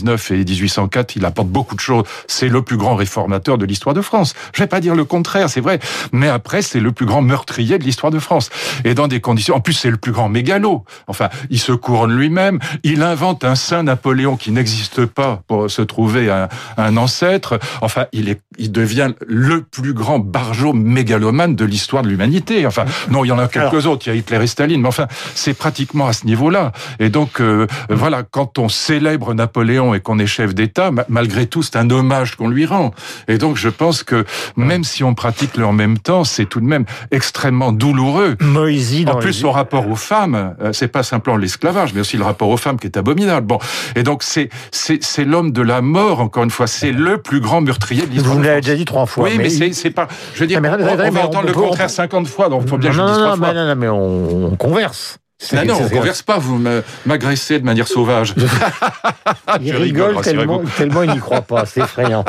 99 0.03 0.31
et 0.31 0.43
1804, 0.43 1.15
il 1.15 1.25
apporte 1.25 1.47
beaucoup 1.47 1.75
de 1.75 1.79
choses. 1.79 2.03
C'est 2.27 2.49
le 2.49 2.61
plus 2.61 2.77
grand 2.77 2.95
réformateur 2.95 3.57
de 3.57 3.65
l'histoire 3.65 3.93
de 3.93 4.01
France. 4.01 4.33
Je 4.53 4.61
vais 4.61 4.67
pas 4.67 4.79
dire 4.79 4.95
le 4.95 5.05
contraire, 5.05 5.49
c'est 5.49 5.61
vrai. 5.61 5.79
Mais 6.11 6.27
après, 6.27 6.61
c'est 6.61 6.79
le 6.79 6.91
plus 6.91 7.05
grand 7.05 7.21
meurtrier 7.21 7.77
de 7.77 7.83
l'histoire 7.83 8.11
de 8.11 8.19
France. 8.19 8.49
Et 8.83 8.93
dans 8.93 9.07
des 9.07 9.21
conditions, 9.21 9.55
en 9.55 9.59
plus, 9.61 9.73
c'est 9.73 9.89
le 9.89 9.97
plus 9.97 10.11
grand 10.11 10.29
mégalo. 10.29 10.83
Enfin, 11.07 11.29
il 11.49 11.59
se 11.59 11.71
couronne 11.71 12.15
lui-même. 12.15 12.59
Il 12.83 13.01
invente 13.01 13.43
un 13.43 13.55
saint 13.55 13.83
Napoléon 13.83 14.35
qui 14.37 14.51
n'existe 14.51 15.05
pas 15.05 15.41
pour 15.47 15.69
se 15.69 15.81
trouver 15.81 16.29
un, 16.29 16.49
un 16.77 16.97
ancêtre. 16.97 17.59
Enfin, 17.81 18.05
il 18.11 18.29
est, 18.29 18.41
il 18.57 18.71
devient 18.71 19.13
le 19.25 19.61
plus 19.61 19.93
grand 19.93 20.19
barjot 20.19 20.73
mégalomane 20.73 21.55
de 21.55 21.65
l'histoire 21.65 22.03
de 22.03 22.09
l'humanité. 22.09 22.65
Enfin, 22.65 22.85
non, 23.09 23.23
il 23.25 23.29
y 23.29 23.31
en 23.31 23.39
a 23.39 23.47
quelques 23.47 23.65
Alors- 23.73 23.87
autres. 23.93 24.07
Il 24.07 24.09
y 24.09 24.11
a 24.13 24.15
Hitler 24.15 24.43
et 24.43 24.47
Staline. 24.47 24.81
Mais 24.81 24.87
enfin, 24.87 25.07
c'est 25.35 25.53
pratiquement 25.53 26.07
à 26.07 26.13
ce 26.13 26.25
niveau-là. 26.25 26.71
Et 26.99 27.09
donc, 27.09 27.39
euh, 27.41 27.67
voilà, 27.89 28.23
quand 28.23 28.57
on 28.57 28.69
célèbre 28.69 29.33
Napoléon 29.33 29.84
et 29.93 29.99
qu'on 29.99 30.19
est 30.19 30.25
chef 30.25 30.55
d'État, 30.55 30.91
ma- 30.91 31.05
malgré 31.09 31.45
tout, 31.47 31.61
c'est 31.63 31.75
un 31.77 31.89
hommage 31.89 32.35
qu'on 32.35 32.47
lui 32.49 32.65
rend. 32.65 32.91
Et 33.27 33.37
donc, 33.37 33.57
je 33.57 33.69
pense 33.69 34.03
que 34.03 34.25
même 34.55 34.83
si 34.83 35.03
on 35.03 35.13
pratique 35.13 35.57
le 35.57 35.65
en 35.65 35.73
même 35.73 35.97
temps, 35.99 36.23
c'est 36.23 36.45
tout 36.45 36.59
de 36.59 36.65
même 36.65 36.85
extrêmement 37.11 37.71
douloureux. 37.71 38.35
Moïse 38.41 39.05
En 39.07 39.15
plus, 39.17 39.33
son 39.33 39.51
rapport 39.51 39.87
aux 39.89 39.95
femmes, 39.95 40.55
euh, 40.61 40.71
c'est 40.73 40.87
pas 40.87 41.03
simplement 41.03 41.37
l'esclavage, 41.37 41.93
mais 41.93 42.01
aussi 42.01 42.17
le 42.17 42.23
rapport 42.23 42.49
aux 42.49 42.57
femmes 42.57 42.79
qui 42.79 42.87
est 42.87 42.97
abominable. 42.97 43.45
Bon, 43.47 43.59
et 43.95 44.03
donc 44.03 44.23
c'est 44.23 44.49
c'est 44.71 45.03
c'est 45.03 45.25
l'homme 45.25 45.51
de 45.51 45.61
la 45.61 45.81
mort. 45.81 46.19
Encore 46.21 46.43
une 46.43 46.49
fois, 46.49 46.67
c'est 46.67 46.91
le 46.91 47.17
plus 47.21 47.39
grand 47.39 47.61
meurtrier 47.61 48.05
de 48.05 48.11
l'histoire. 48.11 48.35
Vous 48.35 48.41
l'avez 48.41 48.61
déjà 48.61 48.75
dit 48.75 48.85
trois 48.85 49.05
fois. 49.05 49.25
Oui, 49.25 49.31
mais, 49.37 49.51
il- 49.53 49.73
c'est 49.75 49.89
pas. 49.89 50.07
Je 50.33 50.39
veux 50.39 50.47
dire, 50.47 50.61
mais 50.61 50.69
on, 50.69 50.73
on 50.73 50.95
va 50.95 51.11
mais 51.11 51.19
entendre 51.21 51.39
on 51.43 51.47
le 51.47 51.53
contraire 51.53 51.89
50 51.89 52.27
fois, 52.27 52.49
donc 52.49 52.67
faut 52.67 52.77
bien 52.77 52.89
que 52.91 52.95
je 52.95 53.01
non, 53.01 53.07
dise 53.07 53.17
non, 53.17 53.23
trois 53.23 53.35
non, 53.37 53.43
fois. 53.43 53.53
mais, 53.53 53.59
non, 53.59 53.67
non, 53.67 53.75
mais 53.75 53.87
on, 53.89 54.53
on 54.53 54.55
converse. 54.55 55.17
C'est- 55.47 55.57
Ah 55.57 55.65
non, 55.65 55.75
on 55.79 55.87
c'est- 55.87 55.95
converse 55.95 56.21
pas, 56.21 56.37
vous 56.39 56.59
m'agressez 57.05 57.59
de 57.59 57.65
manière 57.65 57.87
sauvage. 57.87 58.33
Il 59.61 59.71
Je 59.71 59.75
rigole 59.77 60.17
rigole, 60.17 60.65
tellement, 60.77 61.03
il 61.03 61.11
n'y 61.11 61.19
croit 61.19 61.41
pas, 61.41 61.65
c'est 61.65 61.81
effrayant. 61.81 62.25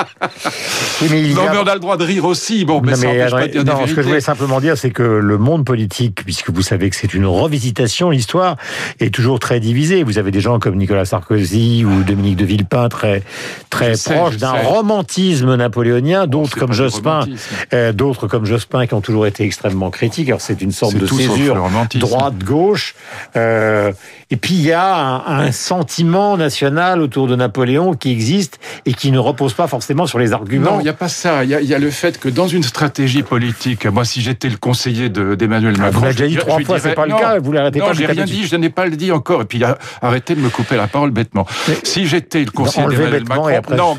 Oui, 1.03 1.09
mais 1.11 1.23
il 1.23 1.35
Non, 1.35 1.47
a- 1.47 1.53
mais 1.53 1.59
on 1.59 1.67
a 1.67 1.75
le 1.75 1.81
droit 1.81 1.97
de 1.97 2.05
rire 2.05 2.25
aussi. 2.25 2.65
Bon, 2.65 2.81
mais 2.83 2.93
Non, 2.93 2.97
ça 2.97 3.07
mais, 3.07 3.17
n'empêche 3.19 3.31
pas 3.31 3.37
attendez, 3.39 3.47
de 3.49 3.53
dire 3.53 3.65
des 3.65 3.71
non, 3.81 3.87
ce 3.87 3.95
que 3.95 4.03
je 4.03 4.07
voulais 4.09 4.21
simplement 4.21 4.61
dire, 4.61 4.77
c'est 4.79 4.91
que 4.91 5.03
le 5.03 5.39
monde 5.39 5.65
politique, 5.65 6.23
puisque 6.25 6.51
vous 6.51 6.63
savez 6.63 6.91
que 6.91 6.97
c'est 6.97 7.15
une 7.15 7.27
revisitation, 7.27 8.11
l'histoire 8.11 8.57
est 9.01 9.13
toujours 9.15 9.39
très 9.39 9.61
divisée. 9.61 10.03
Vous 10.03 10.19
avez 10.19 10.31
des 10.31 10.41
gens 10.41 10.59
comme 10.59 10.77
Nicolas 10.77 11.05
Sarkozy 11.05 11.85
ou 11.85 12.03
Dominique 12.03 12.37
de 12.37 12.45
Villepin 12.45 12.89
très 12.89 13.23
très 13.71 13.95
Je 13.95 14.03
proches 14.11 14.37
d'un 14.37 14.53
romantisme 14.53 15.55
napoléonien, 15.57 16.27
d'autres 16.27 16.57
comme 16.57 16.73
Jospin, 16.73 17.27
euh, 17.73 17.93
d'autres 17.93 18.27
comme 18.27 18.45
Jospin 18.47 18.87
qui 18.87 18.95
ont 18.95 19.01
toujours 19.01 19.27
été 19.27 19.45
extrêmement 19.45 19.91
critiques. 19.91 20.29
Alors 20.29 20.41
c'est 20.41 20.61
une 20.63 20.73
sorte 20.73 20.95
de 20.97 21.07
césure 21.07 21.57
droite-gauche. 21.95 22.95
Euh, 23.37 23.93
et 24.31 24.37
puis 24.37 24.55
il 24.55 24.63
y 24.63 24.73
a 24.73 24.95
un, 24.97 25.39
un 25.47 25.53
sentiment 25.53 26.37
national 26.37 27.01
autour 27.01 27.29
de 27.29 27.37
Napoléon 27.37 27.95
qui 27.95 28.11
existe 28.11 28.59
et 28.85 28.95
qui 28.95 29.11
ne 29.13 29.19
repose 29.19 29.55
pas 29.55 29.67
forcément 29.69 30.07
sur 30.07 30.19
les 30.19 30.33
arguments. 30.33 30.73
Non, 30.73 30.81
il 30.81 30.85
n'y 30.85 30.89
a 30.89 30.93
pas 30.95 31.09
ça. 31.09 31.45
Il 31.45 31.51
y 31.51 31.55
a, 31.55 31.61
il 31.61 31.69
y 31.69 31.75
a 31.75 31.79
le 31.79 31.91
fait 31.91 32.19
que 32.19 32.29
dans 32.29 32.49
une 32.49 32.63
stratégie 32.63 33.23
politique, 33.23 33.87
moi, 33.87 34.05
si 34.05 34.21
j'étais 34.23 34.49
le 34.49 34.57
conseiller 34.57 35.09
de- 35.09 35.35
d'Emmanuel 35.35 35.75
Ah, 35.79 35.83
Macron, 35.83 35.99
vous 35.99 36.05
l'avez 36.05 36.15
déjà 36.15 36.27
dit 36.29 36.37
trois 36.37 36.61
fois, 36.61 36.81
c'est 36.81 36.95
pas 36.95 37.07
le 37.07 37.13
non, 37.13 37.19
cas, 37.19 37.39
vous 37.39 37.53
l'arrêtez 37.53 37.79
non, 37.79 37.87
pas, 37.87 37.93
je 37.93 37.99
j'ai 37.99 38.07
rien 38.07 38.25
dit, 38.25 38.47
je 38.47 38.57
n'ai 38.57 38.71
pas 38.71 38.87
le 38.87 38.97
dit 38.97 39.13
encore. 39.13 39.43
Et 39.43 39.45
puis 39.45 39.63
arrêtez 40.03 40.35
de 40.35 40.41
me 40.41 40.49
couper 40.51 40.77
la 40.77 40.87
parole 40.87 41.11
bêtement. 41.11 41.47
si 41.83 42.07
j'étais 42.07 42.41
le 42.45 42.51
conseiller 42.51 42.89
d'Emmanuel 42.89 43.25
Macron, 43.29 43.47
après- 43.49 43.77
non, 43.77 43.97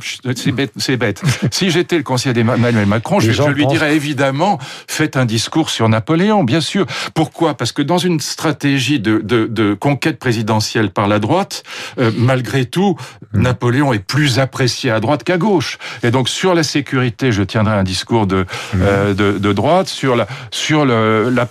c'est 0.76 0.98
bête, 0.98 1.22
si 1.52 1.70
j'étais 1.70 1.98
le 1.98 2.04
conseiller 2.04 2.34
d'Emmanuel 2.34 2.86
Macron, 2.86 3.20
je, 3.20 3.32
lui 3.50 3.66
dirais 3.68 3.96
évidemment, 3.96 4.58
faites 4.88 5.16
un 5.18 5.26
discours 5.26 5.70
sur 5.70 5.88
Napoléon, 5.90 6.44
bien 6.44 6.62
sûr. 6.62 6.86
Pourquoi? 7.14 7.56
Parce 7.56 7.72
que 7.72 7.82
dans 7.82 7.98
une 7.98 8.20
stratégie 8.20 8.87
de, 8.96 9.20
de, 9.20 9.46
de, 9.46 9.74
conquête 9.74 10.20
présidentielle 10.20 10.90
par 10.90 11.08
la 11.08 11.20
droite, 11.20 11.64
euh, 12.00 12.12
malgré 12.18 12.66
tout, 12.66 12.96
mmh. 13.34 13.42
Napoléon 13.42 13.94
est 13.94 14.06
plus 14.06 14.40
apprécié 14.40 14.90
à 14.92 15.00
droite 15.00 15.24
qu'à 15.24 15.38
gauche. 15.38 15.78
Et 16.04 16.12
donc 16.12 16.30
sur 16.30 16.54
la 16.54 16.64
sécurité, 16.64 17.32
je 17.32 17.44
tiendrai 17.44 17.76
un 17.76 17.84
discours 17.84 18.28
de, 18.28 18.42
mmh. 18.42 18.78
euh, 18.82 19.14
de, 19.14 19.38
de, 19.38 19.54
droite. 19.54 19.88
Sur, 19.88 20.16
la, 20.16 20.28
sur 20.52 20.86
le, 20.86 21.30
la, 21.30 21.48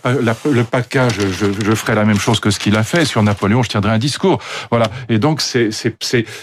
le 0.50 0.64
package, 0.64 1.18
je, 1.18 1.46
je, 1.64 1.74
ferai 1.74 1.94
la 1.94 2.04
même 2.04 2.18
chose 2.18 2.40
que 2.40 2.50
ce 2.50 2.58
qu'il 2.58 2.76
a 2.76 2.82
fait. 2.82 3.04
Sur 3.04 3.22
Napoléon, 3.22 3.62
je 3.62 3.68
tiendrai 3.68 3.92
un 3.92 3.98
discours. 3.98 4.40
Voilà. 4.70 4.90
Et 5.08 5.18
donc 5.18 5.40
c'est 5.40 5.70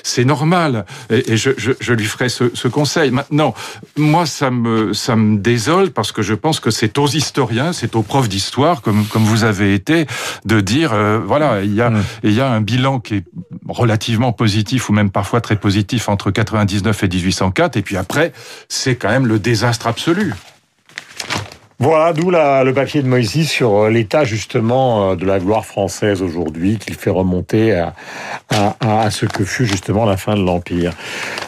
c'est 0.04 0.26
normal. 0.26 0.86
Et, 1.10 1.38
je, 1.38 1.52
je, 1.58 1.94
lui 1.94 2.06
ferai 2.06 2.30
ce, 2.30 2.52
ce 2.54 2.68
conseil. 2.68 3.12
Maintenant, 3.12 3.54
moi, 3.98 4.26
ça 4.26 4.52
me, 4.52 4.94
ça 4.94 5.16
me 5.16 5.38
désole 5.38 5.92
parce 5.92 6.12
que 6.12 6.22
je 6.22 6.34
pense 6.34 6.60
que 6.60 6.72
c'est 6.72 6.98
aux 6.98 7.08
historiens, 7.08 7.74
c'est 7.74 7.96
aux 7.96 8.04
profs 8.04 8.30
d'histoire, 8.30 8.82
comme, 8.82 9.06
comme 9.06 9.24
vous 9.24 9.44
avez 9.44 9.74
été, 9.74 10.06
de 10.46 10.60
dire, 10.60 10.83
euh, 10.92 11.20
voilà, 11.24 11.62
il 11.62 11.74
y, 11.74 11.82
a, 11.82 11.90
mmh. 11.90 12.04
il 12.24 12.34
y 12.34 12.42
a 12.42 12.50
un 12.50 12.60
bilan 12.60 13.00
qui 13.00 13.16
est 13.16 13.24
relativement 13.68 14.34
positif 14.34 14.90
ou 14.90 14.94
même 14.94 15.12
parfois 15.12 15.40
très 15.40 15.56
positif 15.56 16.10
entre 16.10 16.32
99 16.32 17.04
et 17.04 17.08
1804, 17.08 17.78
et 17.78 17.82
puis 17.82 17.96
après, 17.96 18.34
c'est 18.68 18.96
quand 18.96 19.10
même 19.10 19.28
le 19.28 19.40
désastre 19.40 19.88
absolu. 19.88 20.34
Voilà, 21.84 22.14
d'où 22.14 22.32
le 22.32 22.72
papier 22.72 23.02
de 23.02 23.10
Moïse 23.10 23.50
sur 23.50 23.76
euh, 23.76 23.90
l'état 23.90 24.24
justement 24.24 25.12
euh, 25.12 25.16
de 25.18 25.26
la 25.26 25.40
gloire 25.40 25.66
française 25.66 26.22
aujourd'hui, 26.22 26.78
qu'il 26.78 26.96
fait 26.96 27.10
remonter 27.10 27.74
à, 27.74 27.94
à, 28.50 29.02
à, 29.02 29.12
ce 29.12 29.26
que 29.26 29.44
fut 29.44 29.66
justement 29.66 30.06
la 30.06 30.16
fin 30.16 30.38
de 30.38 30.42
l'Empire. 30.42 30.94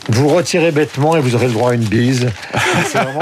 Vous 0.10 0.28
retirez 0.28 0.74
bêtement 0.74 1.16
et 1.16 1.22
vous 1.22 1.36
aurez 1.36 1.48
le 1.48 1.54
droit 1.54 1.72
à 1.72 1.76
une 1.76 1.86
bise. 1.86 2.28
Vraiment... 2.94 3.20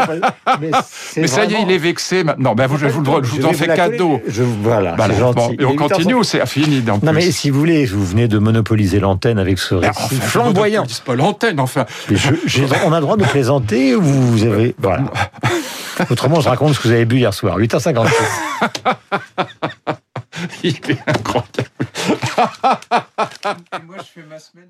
Mais, 0.60 0.72
mais, 1.18 1.28
ça 1.28 1.46
y 1.46 1.54
est, 1.54 1.62
il 1.62 1.72
est 1.72 1.78
vexé 1.78 2.24
maintenant. 2.24 2.56
Ben 2.56 2.66
vous, 2.66 2.80
je, 2.80 2.88
vous, 2.88 3.06
je 3.22 3.30
vous 3.30 3.46
en 3.46 3.54
fais 3.54 3.68
cadeau. 3.68 4.20
Je, 4.28 4.42
voilà, 4.42 4.96
c'est 4.98 5.20
gentil. 5.20 5.56
et 5.60 5.66
on 5.66 5.76
continue 5.76 6.16
ou 6.16 6.24
c'est 6.24 6.44
fini 6.48 6.82
Non 6.82 6.98
plus. 6.98 7.12
mais 7.12 7.22
si 7.30 7.52
vous 7.52 7.60
voulez, 7.60 7.86
vous 7.86 8.04
venez 8.04 8.28
de 8.28 8.40
monopoliser 8.40 9.00
l'antenne 9.00 9.38
avec 9.38 9.60
ce 9.60 9.76
récit 9.76 9.92
enfin, 10.04 10.16
flamboyant. 10.16 10.86
pas 11.06 11.14
l'antenne, 11.14 11.60
enfin. 11.60 11.86
on 12.88 12.92
a 12.92 12.96
le 12.96 13.02
droit 13.02 13.18
de 13.18 13.26
plaisanter 13.26 13.96
ou 13.96 14.02
vous 14.02 14.44
avez... 14.46 14.74
Voilà. 14.80 15.04
Autrement, 16.10 16.42
je 16.42 16.50
raconte 16.50 16.74
ce 16.74 16.80
que 16.80 16.88
vous 16.88 16.94
avez 16.94 17.06
bu 17.06 17.18
hier 17.18 17.34
soir. 17.34 17.60
8h56. 17.60 18.10
Il 20.64 20.76
est 20.92 21.00
incroyable. 21.08 21.70
moi, 23.86 23.98
je 23.98 24.04
fais 24.04 24.24
ma 24.24 24.40
semaine. 24.40 24.70